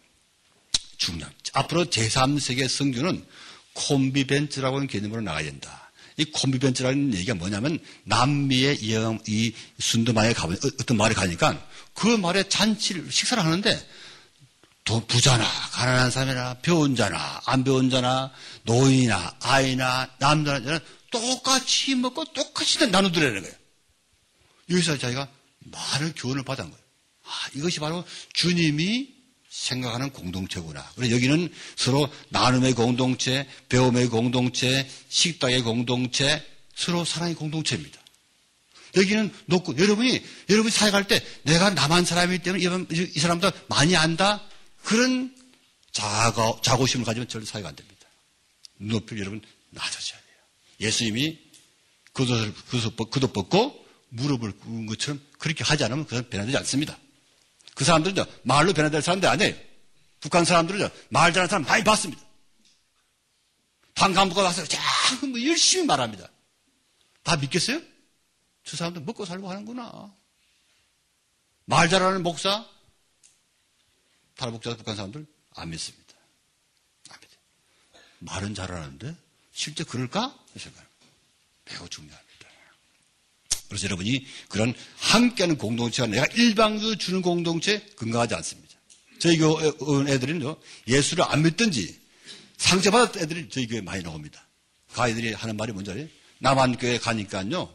[0.98, 1.32] 중요한.
[1.52, 3.26] 앞으로 제3세계 성교는
[3.74, 5.85] 콤비벤츠라고 하는 개념으로 나가야 된다.
[6.18, 11.62] 이 콤비벤츠라는 얘기가 뭐냐면 남미의 이 순드마에 가면 어떤 말에 가니까
[11.94, 13.88] 그 말에 잔치를 식사를 하는데
[14.84, 20.78] 부자나 가난한 사람이나 배운 자나 안 배운 자나 노인이나 아이나 남자나
[21.10, 23.54] 똑같이 먹고 똑같이 나누더라는 거예요.
[24.70, 26.84] 여기서 자기가 많은 교훈을 받은 거예요.
[27.24, 29.15] 아, 이것이 바로 주님이
[29.56, 30.92] 생각하는 공동체구나.
[30.94, 36.44] 그래서 여기는 서로 나눔의 공동체, 배움의 공동체, 식당의 공동체,
[36.74, 37.98] 서로 사랑의 공동체입니다.
[38.96, 44.42] 여기는 놓고 여러분이 여러분이 사역할 때 내가 남한 사람이기 때문에 이 사람도 많이 안다
[44.84, 45.34] 그런
[45.90, 48.06] 자가, 자고심을 가지면 절대 사역 안 됩니다.
[48.78, 49.40] 눈높이를 여러분
[49.70, 50.38] 낮아져야 돼요.
[50.80, 51.38] 예수님이
[52.12, 52.54] 겉옷을
[53.10, 56.98] 겉옷 벗고 무릎을 꿇은 것처럼 그렇게 하지 않으면 그건 변화되지 않습니다.
[57.76, 59.54] 그 사람들은 말로 변화될 사람들 아니에요.
[60.20, 62.22] 북한 사람들은 말 잘하는 사람 많이 봤습니다.
[63.94, 64.80] 방간부가 와서 참
[65.44, 66.26] 열심히 말합니다.
[67.22, 67.82] 다 믿겠어요?
[68.64, 70.10] 저 사람들 먹고 살고 하는구나.
[71.66, 72.66] 말 잘하는 목사,
[74.36, 76.14] 탈북자 북한 사람들 안 믿습니다.
[77.10, 77.38] 안 믿어요.
[78.20, 79.14] 말은 잘하는데
[79.52, 80.34] 실제 그럴까?
[80.56, 80.82] 생각
[81.66, 82.25] 매우 중요합니다.
[83.68, 88.74] 그래서 여러분이 그런 함께하는 공동체가 내가 일방적으로 주는 공동체 건강하지 않습니다.
[89.18, 89.68] 저희 교회
[90.12, 90.42] 애들은
[90.86, 91.98] 예수를 안 믿든지
[92.58, 94.46] 상처받았던 애들이 저희 교회에 많이 나옵니다.
[94.92, 96.06] 그 아이들이 하는 말이 뭔지 알아요?
[96.38, 97.74] 남한교회 가니까요.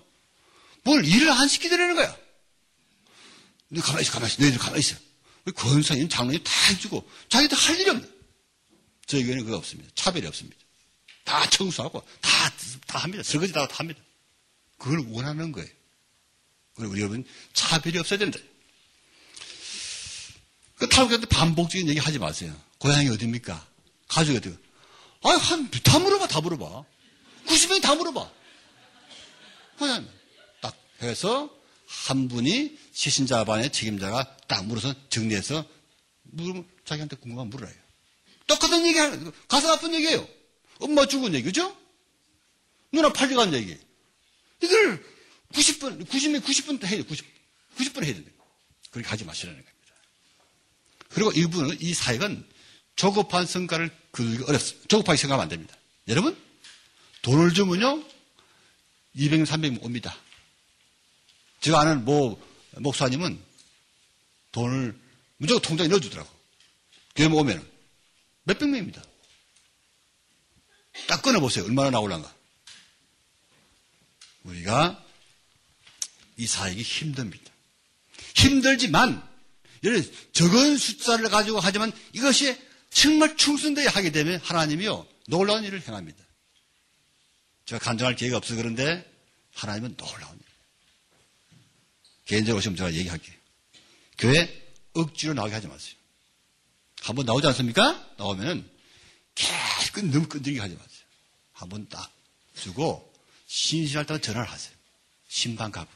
[0.84, 2.16] 뭘 일을 안 시키더라는 거야.
[3.70, 4.42] 너 가만히 있어, 가만히 있어.
[4.42, 4.96] 너희들 가만히 있어.
[5.56, 8.08] 권사님, 장로님 다 해주고 자기들 할 일이 없네.
[9.08, 9.92] 저희 교회는 그거 없습니다.
[9.96, 10.58] 차별이 없습니다.
[11.24, 12.30] 다 청소하고 다,
[12.88, 13.24] 다 합니다.
[13.24, 14.00] 설거지 다, 다 합니다.
[14.78, 15.70] 그걸 원하는 거예요.
[16.76, 18.40] 그리고 우리 여러분 차별이 없어야 된다.
[20.78, 22.60] 그 탈북자한테 반복적인 얘기 하지 마세요.
[22.80, 23.68] 고향이 어딥니까?
[24.08, 24.56] 가족이 어디가?
[25.24, 26.84] 아, 한, 다 물어봐, 다 물어봐.
[27.46, 28.32] 90명이 다 물어봐.
[29.78, 30.10] 그냥
[30.62, 31.50] 딱 해서
[31.86, 35.66] 한 분이 시신자 반의 책임자가 딱 물어서 정리해서
[36.24, 37.74] 물으면 자기한테 궁금한 물어요.
[38.48, 40.28] 똑같은 얘기 하는, 가슴 아픈 얘기예요.
[40.80, 41.76] 엄마 죽은 얘기, 그죠?
[42.92, 43.78] 누나 팔려간 얘기.
[44.62, 45.04] 이걸
[45.52, 47.26] 90분, 90분, 90분 해야 돼, 90,
[47.78, 48.32] 90분 해야 된다.
[48.92, 49.96] 그렇게 하지 마시라는 겁니다.
[51.10, 52.48] 그리고 이분은, 이 사역은
[52.96, 54.88] 조급한 성과를 그리기 어렵습니다.
[54.88, 55.76] 조급하게 생각하면 안 됩니다.
[56.08, 56.38] 여러분,
[57.22, 58.04] 돈을 주면요,
[59.16, 60.16] 200명, 300명 옵니다.
[61.62, 62.42] 제가 아는 뭐,
[62.78, 63.42] 목사님은
[64.52, 65.00] 돈을
[65.38, 66.30] 무조건 통장에 넣어주더라고.
[67.16, 67.70] 교회 오면은.
[68.44, 69.04] 몇백 명입니다.
[71.08, 71.66] 딱 끊어보세요.
[71.66, 72.34] 얼마나 나올란가.
[74.44, 75.04] 우리가
[76.38, 77.52] 이 사역이 힘듭니다.
[78.36, 79.28] 힘들지만
[79.82, 80.04] 이런
[80.34, 82.58] 적은 숫자를 가지고 하지만 이것이
[82.90, 86.24] 정말 충성되게 하게 되면 하나님이요 놀라운 일을 행합니다.
[87.66, 89.10] 제가 간증할 기회가 없어 그런데
[89.54, 90.46] 하나님은 놀라운 일.
[92.26, 93.36] 개인적으로 오시면 제가 얘기할게요.
[94.18, 94.62] 교회
[94.94, 95.96] 억지로 나오게 하지 마세요.
[97.02, 98.14] 한번 나오지 않습니까?
[98.18, 98.70] 나오면은
[99.34, 101.02] 계속 너무 끈질기게 하지 마세요.
[101.54, 102.12] 한번 딱
[102.56, 103.12] 주고
[103.48, 104.76] 신실할 때는 전화를 하세요.
[105.28, 105.90] 신방 가고.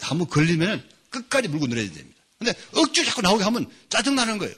[0.00, 2.20] 한번 걸리면 끝까지 물고 늘어야 됩니다.
[2.38, 4.54] 근데 억지로 자꾸 나오게 하면 짜증나는 거예요.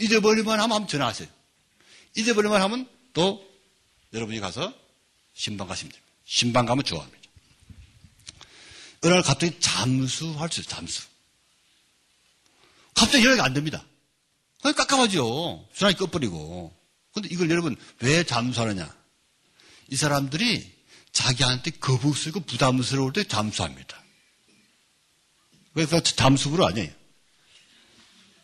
[0.00, 1.28] 잊어버리면 한번 전화하세요.
[2.16, 3.46] 잊어버리면 하면 또
[4.12, 4.72] 여러분이 가서
[5.34, 6.12] 신방 가시면 됩니다.
[6.24, 7.20] 신방 가면 좋아합니다.
[9.02, 11.02] 어느 날 갑자기 잠수할 수 있어요, 잠수.
[12.94, 13.84] 갑자기 연락이 안 됩니다.
[14.62, 15.68] 깜깜하죠.
[15.74, 16.74] 전화기 꺼버리고.
[17.12, 18.94] 근데 이걸 여러분 왜 잠수하느냐?
[19.90, 20.72] 이 사람들이
[21.12, 24.02] 자기한테 거북스럽고 부담스러울 때 잠수합니다.
[25.74, 26.92] 그래서 잠수부로 아니에요.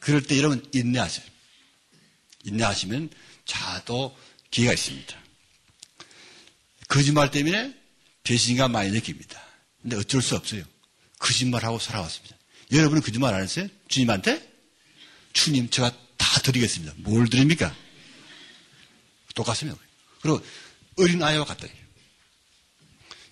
[0.00, 1.24] 그럴 때 여러분 인내하세요.
[2.44, 3.10] 인내하시면
[3.44, 4.16] 자도
[4.50, 5.16] 기회가 있습니다.
[6.88, 7.74] 거짓말 때문에
[8.24, 9.40] 배신감 많이 느낍니다.
[9.80, 10.64] 근데 어쩔 수 없어요.
[11.18, 12.36] 거짓말하고 살아왔습니다.
[12.72, 13.68] 여러분은 거짓말 안 했어요?
[13.88, 14.48] 주님한테?
[15.32, 16.94] 주님, 제가 다 드리겠습니다.
[16.98, 17.74] 뭘 드립니까?
[19.34, 19.78] 똑같습니다.
[20.20, 20.44] 그리고
[20.96, 21.66] 어린 아이와 같다.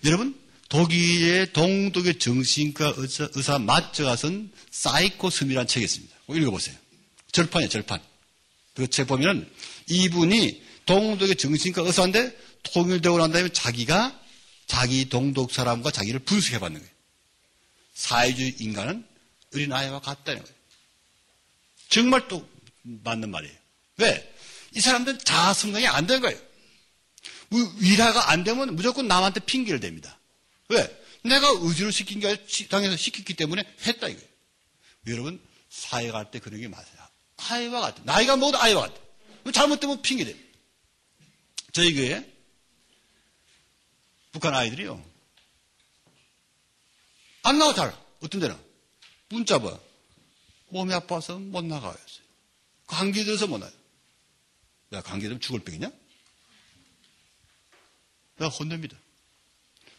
[0.05, 0.39] 여러분,
[0.69, 6.15] 독일의 동독의 정신과 의사, 의사 마저가 쓴 사이코스미라는 책이 있습니다.
[6.29, 6.75] 읽어보세요.
[7.31, 7.99] 절판이에요, 절판.
[8.75, 9.49] 그 책 보면
[9.87, 14.17] 이분이 동독의 정신과 의사인데 통일되고 난 다음에 자기가
[14.67, 16.93] 자기 동독 사람과 자기를 분석해 봤는 거예요.
[17.95, 19.05] 사회주의 인간은
[19.53, 20.55] 어린아이와 같다는 거예요.
[21.89, 22.47] 정말 또
[22.83, 23.55] 맞는 말이에요.
[23.97, 24.33] 왜?
[24.75, 26.39] 이 사람들은 자아 성장이 안 된 거예요.
[27.79, 30.15] 위라가 안 되면 무조건 남한테 핑계를 댑니다.
[30.69, 31.03] 왜?
[31.23, 34.27] 내가 의지로 시킨 게 아니라 당해서 시켰기 때문에 했다 이거예요.
[35.07, 36.85] 여러분 사회 갈 때 그런 게 맞아요.
[37.37, 38.01] 아이와 같아.
[38.03, 39.01] 나이가 먹어도 아이와 같아.
[39.51, 40.35] 잘못되면 핑계 대.
[41.73, 42.25] 저희 교회
[44.31, 45.03] 북한 아이들이요.
[47.43, 47.95] 안 나와 잘.
[48.21, 48.55] 어떤 데는
[49.29, 49.79] 문자 봐.
[50.69, 51.95] 몸이 아파서 못 나가요.
[52.85, 53.71] 감기 들어서 못 나요.
[54.93, 55.91] 야 감기 들면 죽을 병이냐?
[58.37, 58.97] 내가 혼냅니다.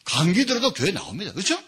[0.05, 1.33] 감기 들어도 교회 나옵니다.
[1.33, 1.63] 그렇죠?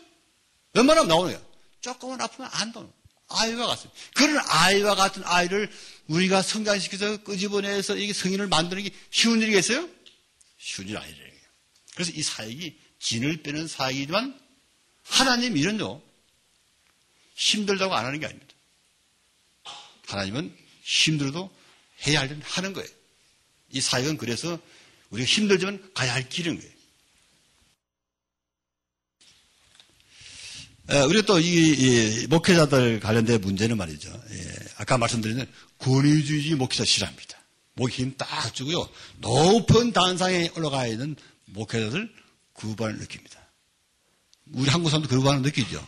[0.75, 1.41] 웬만하면 거야.
[1.81, 2.91] 조금은 아프면 안 나오는
[3.29, 4.01] 아이와 같습니다.
[4.15, 5.71] 그런 아이와 같은 아이를
[6.07, 9.89] 우리가 성장시켜서 끄집어내서 이게 성인을 만드는 게 쉬운 일이겠어요?
[10.59, 11.33] 쉬운 일 아니래요.
[11.95, 14.39] 그래서 이 사역이 진을 빼는 사역이지만
[15.03, 16.01] 하나님 이는요
[17.35, 18.55] 힘들다고 안 하는 게 아닙니다.
[20.07, 21.51] 하나님은 힘들어도
[22.07, 22.89] 해야 하는 거예요.
[23.71, 24.59] 이 사역은 그래서
[25.11, 26.73] 우리가 힘들지만 가야 할 길인 거예요.
[30.89, 34.11] 우리가 또 이 목회자들 관련된 문제는 말이죠.
[34.31, 35.47] 예, 아까 말씀드린
[35.79, 37.39] 권위주의 목회자 싫어합니다.
[37.75, 38.89] 목에 힘 딱 주고요.
[39.19, 41.17] 높은 단상에 올라가 있는
[41.47, 42.13] 목회자들
[42.53, 43.41] 구반을 느낍니다.
[44.53, 45.87] 우리 한국 사람도 그 구반을 느끼죠.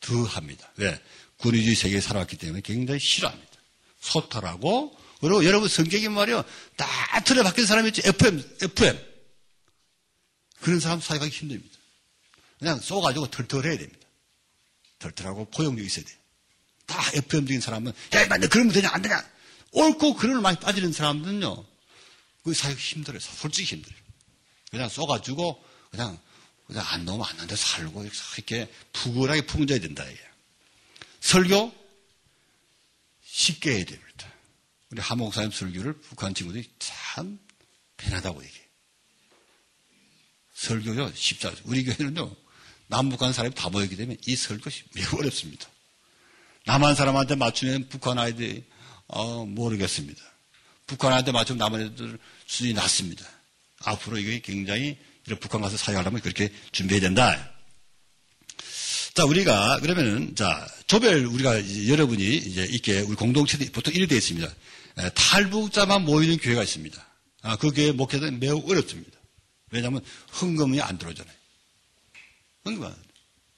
[0.00, 0.72] 더 합니다.
[0.76, 0.98] 왜?
[1.38, 3.52] 권위주의 세계에 살아왔기 때문에 굉장히 싫어합니다.
[4.00, 6.44] 소탈하고 그리고 여러분 성격이 말이요.
[6.76, 6.86] 다
[7.24, 8.02] 틀에 박힌 사람이 있지.
[8.04, 8.98] FM, FM.
[10.60, 11.76] 그런 사람 사회하기 힘듭니다.
[12.58, 13.97] 그냥 쏘가지고 털털해야 됩니다.
[14.98, 16.16] 털털하고 포용력 있어야 돼요.
[16.86, 19.22] 다 FM적인 사람은, 야, 이만, 그러면 되냐, 안 되냐.
[19.72, 21.64] 옳고 그런 많이 빠지는 사람들은요,
[22.44, 23.20] 그 사회가 힘들어요.
[23.20, 23.98] 솔직히 힘들어요.
[24.70, 26.18] 그냥 쏘가지고, 그냥,
[26.66, 28.04] 그냥 안 넣으면 안 나는데 살고,
[28.36, 30.20] 이렇게 푸근하게 품어져야 된다, 이게.
[31.20, 31.74] 설교,
[33.22, 34.32] 쉽게 해야 됩니다.
[34.90, 37.38] 우리 하목사님 설교를 북한 친구들이 참
[37.98, 38.68] 편하다고 얘기해.
[40.54, 41.62] 설교요, 쉽지 않죠.
[41.64, 42.34] 우리 교회는요,
[42.88, 45.68] 남북한 사람이 다 모이게 되면 이 설교 매우 어렵습니다.
[46.66, 48.64] 남한 사람한테 맞추면 북한 아이들이,
[49.06, 50.20] 어, 모르겠습니다.
[50.86, 53.24] 북한 아이한테 맞추면 남한 애들 수준이 낮습니다.
[53.84, 54.98] 앞으로 이게 굉장히
[55.40, 57.52] 북한 가서 사역하려면 그렇게 준비해야 된다.
[59.14, 64.48] 자, 우리가 그러면은 자, 조별 우리가 여러분이 이제 있게 우리 공동체도 보통 이렇게 되어 있습니다.
[65.14, 67.06] 탈북자만 모이는 교회가 있습니다.
[67.42, 69.18] 아, 그 교회 목회는 매우 어렵습니다.
[69.70, 70.02] 왜냐하면
[70.40, 71.37] 헌금이 안 들어오잖아요.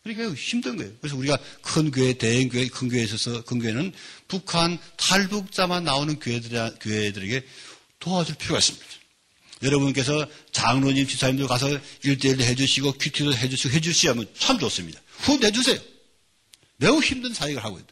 [0.03, 0.93] 그러니까 힘든 거예요.
[1.01, 3.93] 그래서 우리가 큰 교회, 대형 교회, 큰 교회에 있어서 큰 교회는
[4.29, 7.47] 북한 탈북자만 나오는 교회들, 교회들에게
[7.99, 8.87] 도와줄 필요가 있습니다.
[9.63, 11.69] 여러분께서 장로님, 지사님들 가서
[12.03, 15.01] 일대일도 해주시고 큐티도 해주시고 해주시면 참 좋습니다.
[15.19, 15.79] 후 내주세요.
[16.77, 17.89] 매우 힘든 사역을 하고 있다.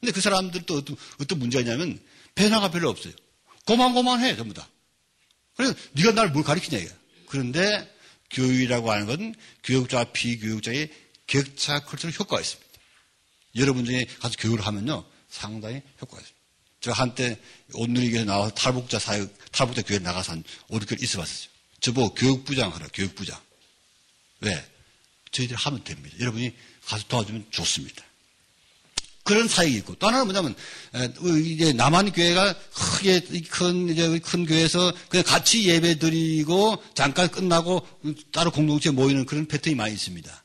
[0.00, 1.98] 근데 그 사람들도 어떤, 어떤 문제가 있냐면
[2.34, 3.14] 변화가 별로 없어요.
[3.64, 4.68] 고만고만해, 전부 다.
[5.56, 6.90] 그래서 네가 날 뭘 가르치냐, 이게.
[7.26, 7.90] 그런데
[8.30, 10.90] 교육이라고 하는 건 교육자와 비교육자의
[11.26, 12.68] 격차 컬처럴 효과가 있습니다.
[13.56, 16.38] 여러분 중에 가서 교육을 하면요, 상당히 효과가 있습니다.
[16.80, 17.38] 제가 한때
[17.74, 21.50] 온누리교에 나와서 탈북자 사역, 탈북자 교회 나가서 한 5, 6개월 있어 봤었죠.
[21.80, 23.40] 저보고 교육부장 하라, 교육부장.
[24.40, 24.64] 왜?
[25.32, 26.16] 저희들이 하면 됩니다.
[26.20, 26.54] 여러분이
[26.84, 28.04] 가서 도와주면 좋습니다.
[29.28, 30.54] 그런 사역이 있고 또 하나는 뭐냐면
[31.44, 33.20] 이제 남한 교회가 크게
[33.50, 37.86] 큰 이제 큰 교회에서 그냥 같이 예배 드리고 잠깐 끝나고
[38.32, 40.44] 따로 공동체 모이는 그런 패턴이 많이 있습니다.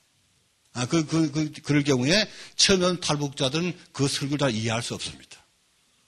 [0.73, 2.27] 아, 그, 그, 그, 그럴 경우에
[2.57, 5.45] 처음 탈북자들은 그 설교를 다 이해할 수 없습니다.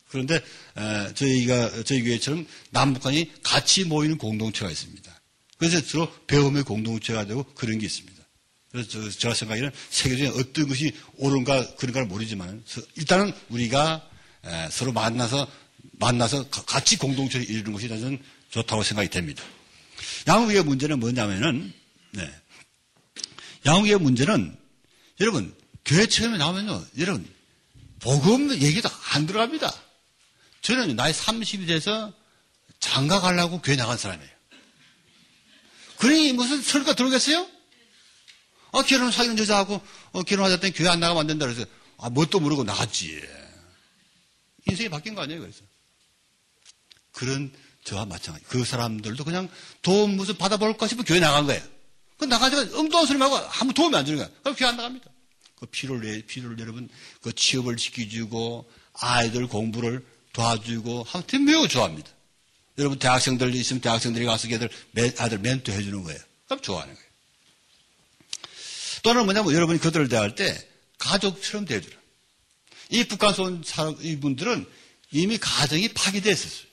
[0.10, 5.22] 그런데 에, 저희가 저희 교회처럼 남북한이 같이 모이는 공동체가 있습니다.
[5.58, 8.15] 그래서 주로 배움의 공동체가 되고 그런 게 있습니다.
[8.76, 12.64] 그래서 제가 생각에는 세계적인 어떤 것이 옳은가 그런가를 모르지만
[12.96, 14.08] 일단은 우리가
[14.70, 15.48] 서로 만나서
[15.94, 19.44] 만나서 같이 공동체를 이루는 것이 저는 좋다고 생각이 됩니다.
[20.28, 21.74] 양국의 문제는 뭐냐면은
[22.12, 22.30] 네.
[23.66, 24.58] 양국의 문제는
[25.22, 25.56] 여러분
[25.86, 27.26] 교회 처음에 나오면요 여러분
[28.00, 29.74] 복음 얘기도 안 들어갑니다.
[30.62, 32.14] 저는 나이 30이 돼서
[32.80, 34.30] 장가 가려고 교회 나간 사람이에요.
[35.98, 37.55] 그러니 무슨 설가 들어오겠어요?
[38.76, 41.66] 어, 결혼 사귀는 여자하고 어, 결혼하자더니 교회 안 나가면 안 된다 그래서
[41.98, 43.22] 아, 뭣도 모르고 나갔지.
[44.68, 45.62] 인생이 바뀐 거 아니에요, 그래서.
[47.14, 47.54] 그런
[47.86, 48.46] 저와 마찬가지.
[48.50, 49.48] 그 사람들도 그냥
[49.82, 51.64] 도움 무슨 받아볼까 싶어 교회 나간 거예요.
[52.18, 54.30] 그 나가지고 엉뚱한 소리 말고 아무 도움이 안 주는 거야.
[54.42, 55.10] 그럼 교회 안 나갑니다.
[55.56, 56.90] 그 피를 내, 피를 여러분,
[57.22, 62.10] 그 취업을 시켜주고, 아이들 공부를 도와주고, 하면 매우 좋아합니다.
[62.78, 64.70] 여러분 대학생들 있으면 대학생들이 가서 걔들
[65.18, 66.20] 아들 멘토 해주는 거예요.
[66.46, 67.05] 그럼 좋아하는 거예요.
[69.06, 71.96] 또는 뭐냐면 여러분이 그들을 대할 때 가족처럼 대해주라.
[72.90, 73.64] 이 북한에서 온
[74.02, 74.66] 이분들은
[75.12, 76.66] 이미 가정이 파괴됐었어요.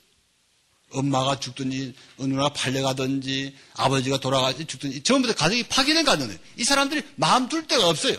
[0.89, 6.39] 엄마가 죽든지, 누나가 팔려가든지, 아버지가 돌아가든지 죽든지, 전부 다 가정이 파괴된 가정이에요.
[6.57, 8.17] 이 사람들이 마음 둘 데가 없어요.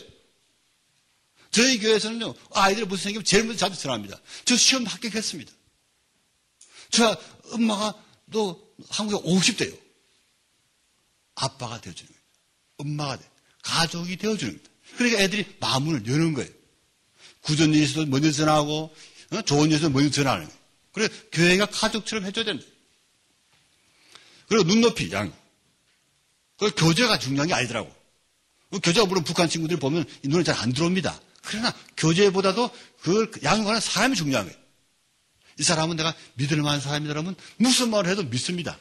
[1.51, 4.21] 저희 교회에서는요, 아이들이 무슨 생기면 제일 먼저 자주 전합니다.
[4.45, 5.53] 저 시험 합격했습니다.
[6.91, 7.17] 저
[7.51, 8.01] 엄마가
[8.31, 9.77] 또 한국에 50대요.
[11.35, 12.25] 아빠가 되어주는 거예요.
[12.79, 13.34] 엄마가 돼.
[13.65, 14.71] 가족이 되어주는 겁니다.
[14.97, 16.51] 그러니까 애들이 마음을 여는 거예요.
[17.41, 18.95] 구전 일에서도 먼저 전하고,
[19.33, 19.43] 어?
[19.43, 20.59] 좋은 일에서도 먼저 전하는 거예요.
[20.93, 22.65] 그래 교회가 가족처럼 해줘야 된다.
[24.47, 25.33] 그리고 눈높이, 양.
[26.59, 27.93] 그 교재가 중요한 게 아니더라고.
[28.71, 31.21] 그 교재가 물론 북한 친구들 보면 눈에 잘 안 들어옵니다.
[31.43, 34.59] 그러나 교재보다도 그걸 양육하는 사람이 중요한 거예요.
[35.59, 38.79] 이 사람은 내가 믿을 만한 사람이라면 무슨 말을 해도 믿습니다.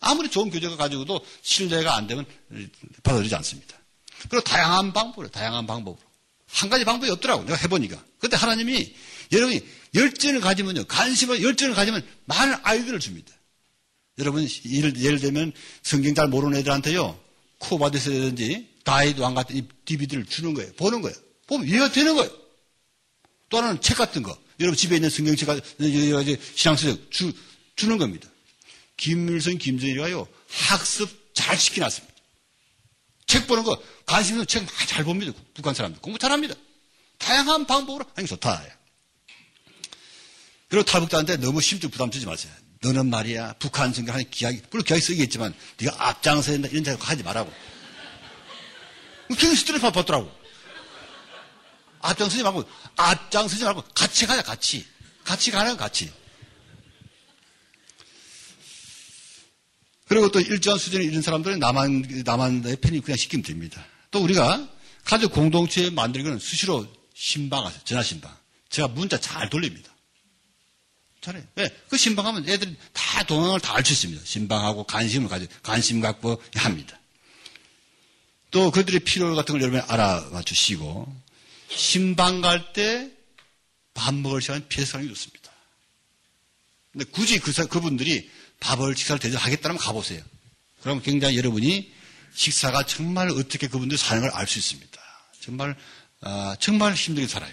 [0.00, 2.26] 아무리 좋은 교재가 가지고도 신뢰가 안 되면
[3.02, 3.76] 받아들이지 않습니다.
[4.28, 6.02] 그리고 다양한 방법으로, 다양한 방법으로.
[6.46, 8.02] 한 가지 방법이 없더라고, 내가 해보니까.
[8.18, 8.94] 근데 하나님이
[9.32, 9.60] 여러분이
[9.94, 13.32] 열정을 가지면요, 관심을, 열정을 가지면 많은 아이들을 줍니다.
[14.18, 15.52] 여러분, 예를, 예를 들면
[15.82, 17.18] 성경 잘 모르는 애들한테요,
[17.58, 20.72] 코바디스라든지 다이도안 같은 이 DVD를 주는 거예요.
[20.74, 21.16] 보는 거예요.
[21.46, 22.30] 보면 이해가 되는 거예요.
[23.48, 24.36] 또 하나는 책 같은 거.
[24.60, 27.32] 여러분 집에 있는 성경책, 가지 신앙서적 주,
[27.74, 28.28] 주는 겁니다.
[28.96, 32.13] 김일성, 김정일이가요, 학습 잘 시켜놨습니다.
[33.26, 35.32] 책 보는 거, 관심 있는 책 많이 잘 봅니다.
[35.54, 36.00] 북한 사람들.
[36.00, 36.54] 공부 잘 합니다.
[37.18, 38.62] 다양한 방법으로 하는 게 좋다.
[40.68, 42.52] 그리고 탈북자한테 너무 심적 부담 주지 마세요.
[42.82, 47.22] 너는 말이야, 북한 성경하는 기약이, 물론 기약이 쓰겠지만, 네가 앞장서 야 된다, 이런 생각 하지
[47.22, 47.50] 말라고.
[49.28, 50.30] 굉장히 스트레스 받더라고.
[52.00, 52.64] 앞장서지 말고,
[52.96, 54.86] 앞장서지 말고, 같이 가자, 같이.
[55.24, 56.12] 같이 가는 같이.
[60.14, 63.84] 그리고 또 일정한 수준에 이런 사람들은 남한, 남한의 편이 그냥 시키면 됩니다.
[64.12, 64.68] 또 우리가
[65.02, 67.80] 가족 공동체 만들기는 수시로 신방하세요.
[67.84, 68.32] 전화 신방.
[68.70, 69.92] 제가 문자 잘 돌립니다.
[71.20, 71.42] 잘해요.
[71.56, 71.68] 왜?
[71.88, 74.22] 그 신방하면 애들이 다 동영을 다 알 수 있습니다.
[74.24, 76.96] 신방하고 관심을 가지, 관심 갖고 합니다.
[78.52, 81.12] 또 그들의 필요 같은 걸 여러분이 알아봐 주시고,
[81.70, 83.10] 신방 갈 때
[83.94, 85.50] 밥 먹을 시간 피해서 가는 게 좋습니다.
[86.92, 88.30] 근데 굳이 그, 그분들이
[88.60, 90.22] 밥을 식사를 대접하겠다면 가보세요.
[90.82, 91.92] 그럼 굉장히 여러분이
[92.34, 95.00] 식사가 정말 어떻게 그분들 사는 걸 알 수 있습니다.
[95.40, 95.76] 정말
[96.22, 97.52] 어, 정말 힘들게 살아요.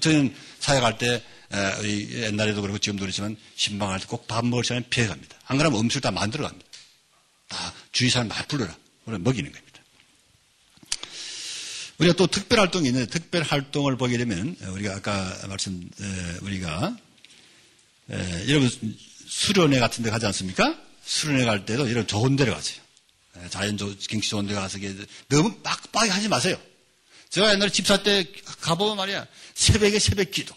[0.00, 1.22] 저는 사역할 때
[1.52, 5.36] 에, 옛날에도 그렇고 지금도 그렇지만 신방할 때 꼭 밥 먹을 시간에 피해 갑니다.
[5.46, 6.66] 안 그러면 음식을 다 만들어 갑니다.
[7.48, 8.76] 다 주위 사람 다 불러라.
[9.04, 9.80] 우리 먹이는 겁니다.
[11.98, 16.96] 우리가 또 특별 활동이 있는데 특별 활동을 보게 되면 우리가 아까 말씀 에, 우리가
[18.10, 18.70] 에, 여러분
[19.34, 20.78] 수련회 같은 데 가지 않습니까?
[21.04, 22.80] 수련회 갈 때도 이런 좋은 데를 가세요.
[23.50, 24.78] 자연 경치 좋은 데 가서
[25.28, 26.56] 너무 빡빡이 하지 마세요.
[27.30, 28.30] 제가 옛날에 집사 때
[28.60, 29.26] 가보면 말이야.
[29.54, 30.54] 새벽에 새벽 기도.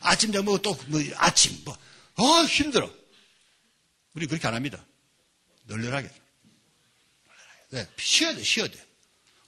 [0.00, 1.78] 아침 저뭐 또, 뭐, 아침, 뭐.
[2.16, 2.90] 어, 힘들어.
[4.14, 4.84] 우리 그렇게 안 합니다.
[5.66, 6.10] 널널하게.
[7.70, 8.86] 네, 쉬어야 돼, 쉬어야 돼.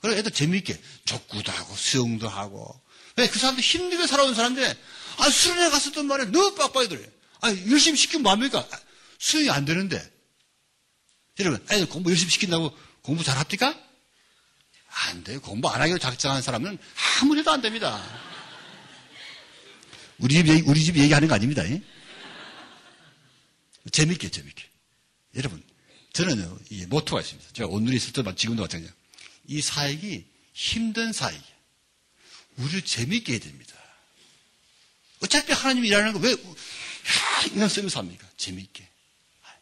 [0.01, 2.81] 그래, 애들 재미있게 족구도 하고, 수영도 하고.
[3.17, 3.27] 왜?
[3.27, 4.77] 그 사람들 힘들게 살아온 사람인데,
[5.17, 7.18] 아, 수련회 갔었던 말에 너무 빡빡이 들어요.
[7.41, 8.67] 아, 열심히 시키면 뭐합니까?
[9.17, 10.01] 수영이 안 되는데.
[11.39, 13.77] 여러분, 애들 공부 열심히 시킨다고 공부 잘 합니까?
[15.07, 15.39] 안 돼요.
[15.41, 16.77] 공부 안 하기로 작정한 사람은
[17.21, 18.03] 아무래도 안 됩니다.
[20.17, 21.67] 우리 집 얘기, 우리 집 얘기하는 거 아닙니다.
[21.69, 21.81] 예?
[23.91, 24.65] 재밌게, 재밌게.
[25.35, 25.63] 여러분,
[26.11, 27.51] 저는요, 이 모토가 있습니다.
[27.53, 28.93] 제가 오늘 있을 때만 지금도 마찬가지예요.
[29.47, 31.59] 이 사역이 힘든 사역이에요.
[32.57, 33.75] 우리를 재밌게 해야 됩니다.
[35.21, 36.35] 어차피 하나님이 일하는 거 왜,
[37.53, 38.27] 이런 쓰면서 합니까?
[38.37, 38.87] 재밌게.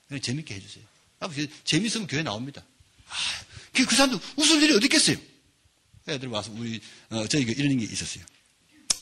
[0.08, 0.84] 그냥 재밌게 해주세요.
[1.64, 2.64] 재밌으면 교회 나옵니다.
[3.10, 3.16] 아,
[3.74, 5.18] 그, 그 사람도 웃을 일이 어디 있겠어요?
[6.08, 6.80] 애들 와서 우리,
[7.10, 8.24] 어, 저희 이런 게 있었어요.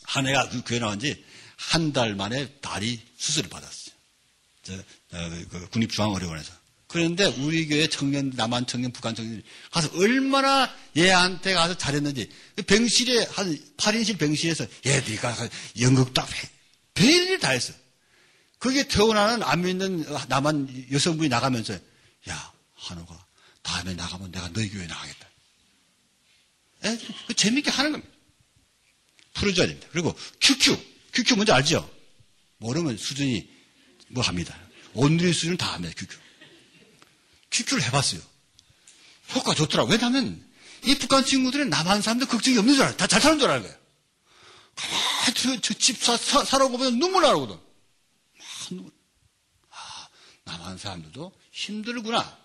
[0.04, 1.24] 한 애가 그 교회 나온 지
[1.58, 3.96] 한 달 만에 다리 수술을 받았어요.
[4.64, 6.52] 저, 어, 그 국립중앙의료원에서.
[6.88, 13.26] 그런데 우리 교회 청년, 남한 청년, 북한 청년 가서 얼마나 얘한테 가서 잘했는지 그 병실에
[13.32, 16.50] 한 8인실 병실에서 얘 네가 연극도 해.
[16.94, 17.74] 별일 다 했어.
[18.66, 21.76] 그게 태어나는 안 믿는 남한 여성분이 나가면서
[22.30, 23.26] 야 한우가
[23.62, 25.30] 다음에 나가면 내가 너희 교회 나가겠다.
[26.86, 26.98] 에?
[27.28, 28.12] 그 재밌게 하는 겁니다.
[29.36, 29.88] 풀어줘야 됩니다.
[29.92, 30.76] 그리고 QQ.
[31.14, 31.88] QQ 뭔지 알죠?
[32.58, 33.48] 모르면 수준이
[34.08, 34.58] 뭐 합니다.
[34.96, 35.94] 온누리 수준은 다 합니다.
[35.96, 36.18] QQ.
[37.52, 38.20] QQ를 해봤어요.
[39.36, 39.94] 효과 좋더라고요.
[39.94, 40.44] 왜냐하면
[40.86, 42.98] 이 북한 친구들은 남한 사람들 걱정이 없는 줄 알아요.
[42.98, 43.72] 다 잘 사는 줄 알아요.
[44.76, 47.64] 가만히 저, 저집 살아보면 눈물 나거든.
[48.74, 48.92] 눈물.
[49.70, 50.08] 아,
[50.46, 52.38] 남한 사람들도 힘들구나.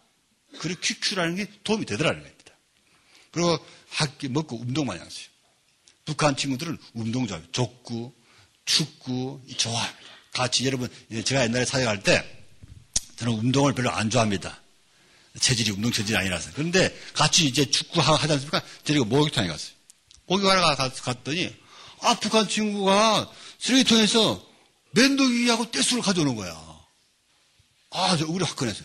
[0.58, 2.54] 그리고 QQ라는 게 도움이 되더라는 겁니다.
[3.30, 3.58] 그리고
[3.90, 5.28] 학기 먹고 운동 많이 하세요.
[6.04, 7.46] 북한 친구들은 운동 좋아해요.
[7.52, 8.12] 족구,
[8.64, 10.10] 축구 좋아합니다.
[10.32, 10.88] 같이 여러분
[11.24, 12.24] 제가 옛날에 사역할 때
[13.16, 14.60] 저는 운동을 별로 안 좋아합니다.
[15.38, 16.50] 체질이 운동 체질이 아니라서.
[16.54, 18.62] 그런데 같이 이제 축구 하지 않습니까?
[18.84, 19.72] 데리고 목욕탕에 갔어요.
[20.26, 21.54] 목욕하러 갔더니
[22.00, 24.49] 아 북한 친구가 쓰레기통에서
[24.93, 26.53] 면도기하고 떼수를 가져오는 거야.
[27.91, 28.84] 아, 저 우리 학교에서.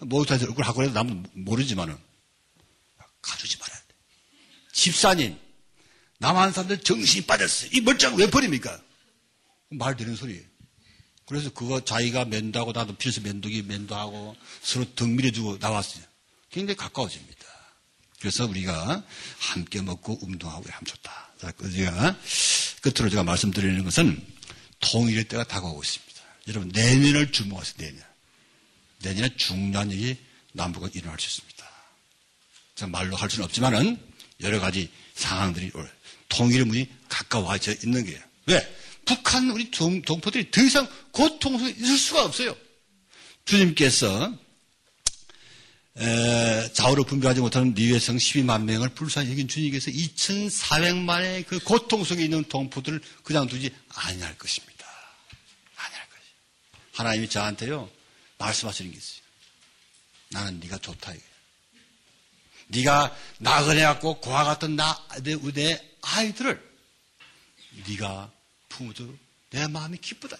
[0.00, 1.96] 목욕탕에서 얼굴 학교에서 나는 모르지만은
[3.20, 3.94] 가주지 말아야 돼.
[4.72, 5.38] 집사님,
[6.18, 7.70] 남한 사람들 정신이 빠졌어요.
[7.72, 8.80] 이 멀쩡한 왜 버립니까?
[9.70, 10.42] 말 되는 소리예요.
[11.26, 16.04] 그래서 그거 자기가 면도하고 나도 필수 면도기 면도하고 서로 등 밀어주고 나왔어요.
[16.50, 17.46] 굉장히 가까워집니다.
[18.20, 19.04] 그래서 우리가
[19.38, 21.32] 함께 먹고 운동하고 하면 좋다.
[21.40, 22.16] 자, 제가
[22.82, 24.24] 끝으로 제가 말씀드리는 것은
[24.82, 26.22] 통일의 때가 다가오고 있습니다.
[26.48, 28.02] 여러분, 내년을 주목하세요, 내년.
[28.98, 30.16] 내년에 중요한 일이
[30.52, 31.70] 남북은 일어날 수 있습니다.
[32.74, 33.98] 제가 말로 할 수는 없지만은
[34.40, 35.70] 여러 가지 상황들이
[36.28, 38.20] 통일의 문이 가까워져 있는 거예요.
[38.46, 38.76] 왜?
[39.04, 42.56] 북한 우리 동, 동포들이 더 이상 고통 속에 있을 수가 없어요.
[43.44, 44.36] 주님께서
[45.98, 52.44] 에, 좌우로 분별하지 못하는 니웨성 12만 명을 불쌍히 여긴 주님께서 2,400만의 그 고통 속에 있는
[52.44, 54.71] 동포들을 그냥 두지 아니할 것입니다.
[56.92, 57.90] 하나님이 저한테요
[58.38, 59.22] 말씀하시는 게 있어요.
[60.30, 61.32] 나는 네가 좋다 이거예요.
[62.68, 66.72] 네가 나그네 갖고 고아 같은 나, 내, 내 아이들을
[67.88, 68.32] 네가
[68.68, 69.16] 부모도
[69.50, 70.36] 내 마음이 기쁘다.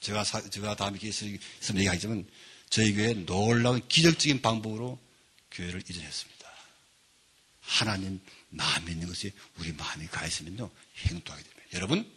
[0.00, 1.40] 제가 사, 제가 다음에 있으면
[1.76, 2.28] 얘기하지만
[2.70, 4.98] 저희 교회 놀라운 기적적인 방법으로
[5.50, 6.38] 교회를 이전했습니다.
[7.60, 8.20] 하나님
[8.50, 11.64] 마음이 있는 것이 우리 마음이 가 있으면요 행동하게 됩니다.
[11.74, 12.10] 여러분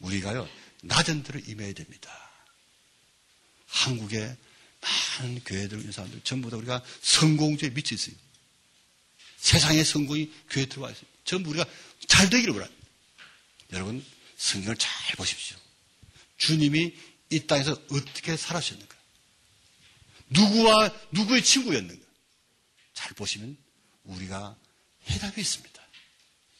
[0.00, 0.48] 우리가요
[0.82, 2.10] 낮은 대로 임해야 됩니다.
[3.66, 4.36] 한국의
[4.80, 8.14] 많은 교회들 있는 사람들 전부 다 우리가 성공주에 미쳐 있어요.
[9.38, 11.06] 세상의 성공이 교회에 들어와 있어요.
[11.24, 11.64] 전부 우리가
[12.08, 12.86] 잘 되기를 바랍니다.
[13.72, 14.04] 여러분
[14.36, 15.56] 성경을 잘 보십시오.
[16.36, 16.94] 주님이
[17.30, 18.96] 이 땅에서 어떻게 살아셨는가?
[20.30, 22.04] 누구와 누구의 친구였는가?
[22.94, 23.56] 잘 보시면
[24.04, 24.56] 우리가
[25.08, 25.82] 해답이 있습니다.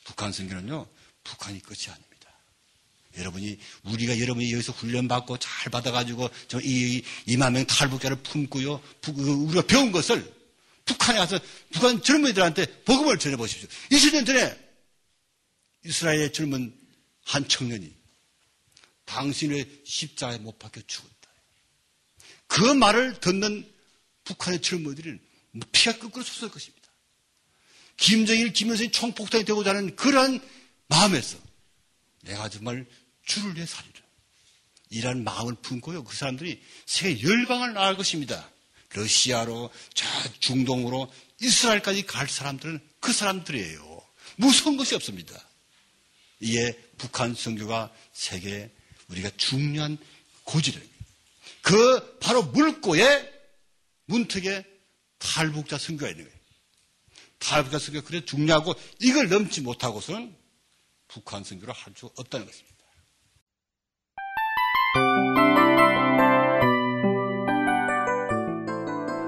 [0.05, 0.89] 북한 선교는요,
[1.25, 2.12] 북한이 끝이 아닙니다.
[3.19, 9.63] 여러분이, 우리가 여러분이 여기서 훈련받고 잘 받아가지고, 저 이, 2만 명 탈북자를 품고요, 그 우리가
[9.63, 10.43] 배운 것을
[10.85, 11.39] 북한에 가서
[11.71, 13.69] 북한 젊은이들한테 복음을 전해보십시오.
[13.91, 14.59] 20년 전에
[15.85, 16.75] 이스라엘의 젊은
[17.25, 17.93] 한 청년이
[19.05, 21.13] 당신의 십자가에 못 박혀 죽었다.
[22.47, 23.71] 그 말을 듣는
[24.25, 25.21] 북한의 젊은이들은
[25.73, 26.83] 피가 거꾸로 솟을 것입니다.
[27.97, 30.41] 김정일, 김일성이 총폭탄이 되고자 하는 그러한
[30.89, 31.39] 마음에서
[32.23, 32.87] 내가 정말
[33.25, 34.01] 주를 위해 살리라.
[34.91, 36.05] 이런 마음을 품고요.
[36.05, 38.51] 그 사람들이 세계 열방을 나갈 것입니다.
[38.91, 40.07] 러시아로, 저
[40.41, 41.11] 중동으로,
[41.41, 44.03] 이스라엘까지 갈 사람들은 그 사람들이에요.
[44.37, 45.35] 무서운 것이 없습니다.
[46.41, 48.71] 이에 북한 선교가 세계
[49.09, 49.97] 우리가 중요한
[50.45, 50.87] 고지를
[51.63, 53.31] 그 바로 물고에
[54.07, 54.65] 문턱에
[55.19, 56.39] 탈북자 선교가 있는 거예요.
[57.39, 60.37] 탈북자 선교가 그래 중요하고 이걸 넘지 못하고서는
[61.09, 62.72] 북한 선교를 할 수 없다는 것입니다.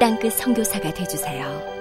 [0.00, 1.79] 땅끝 성교사가 되주세요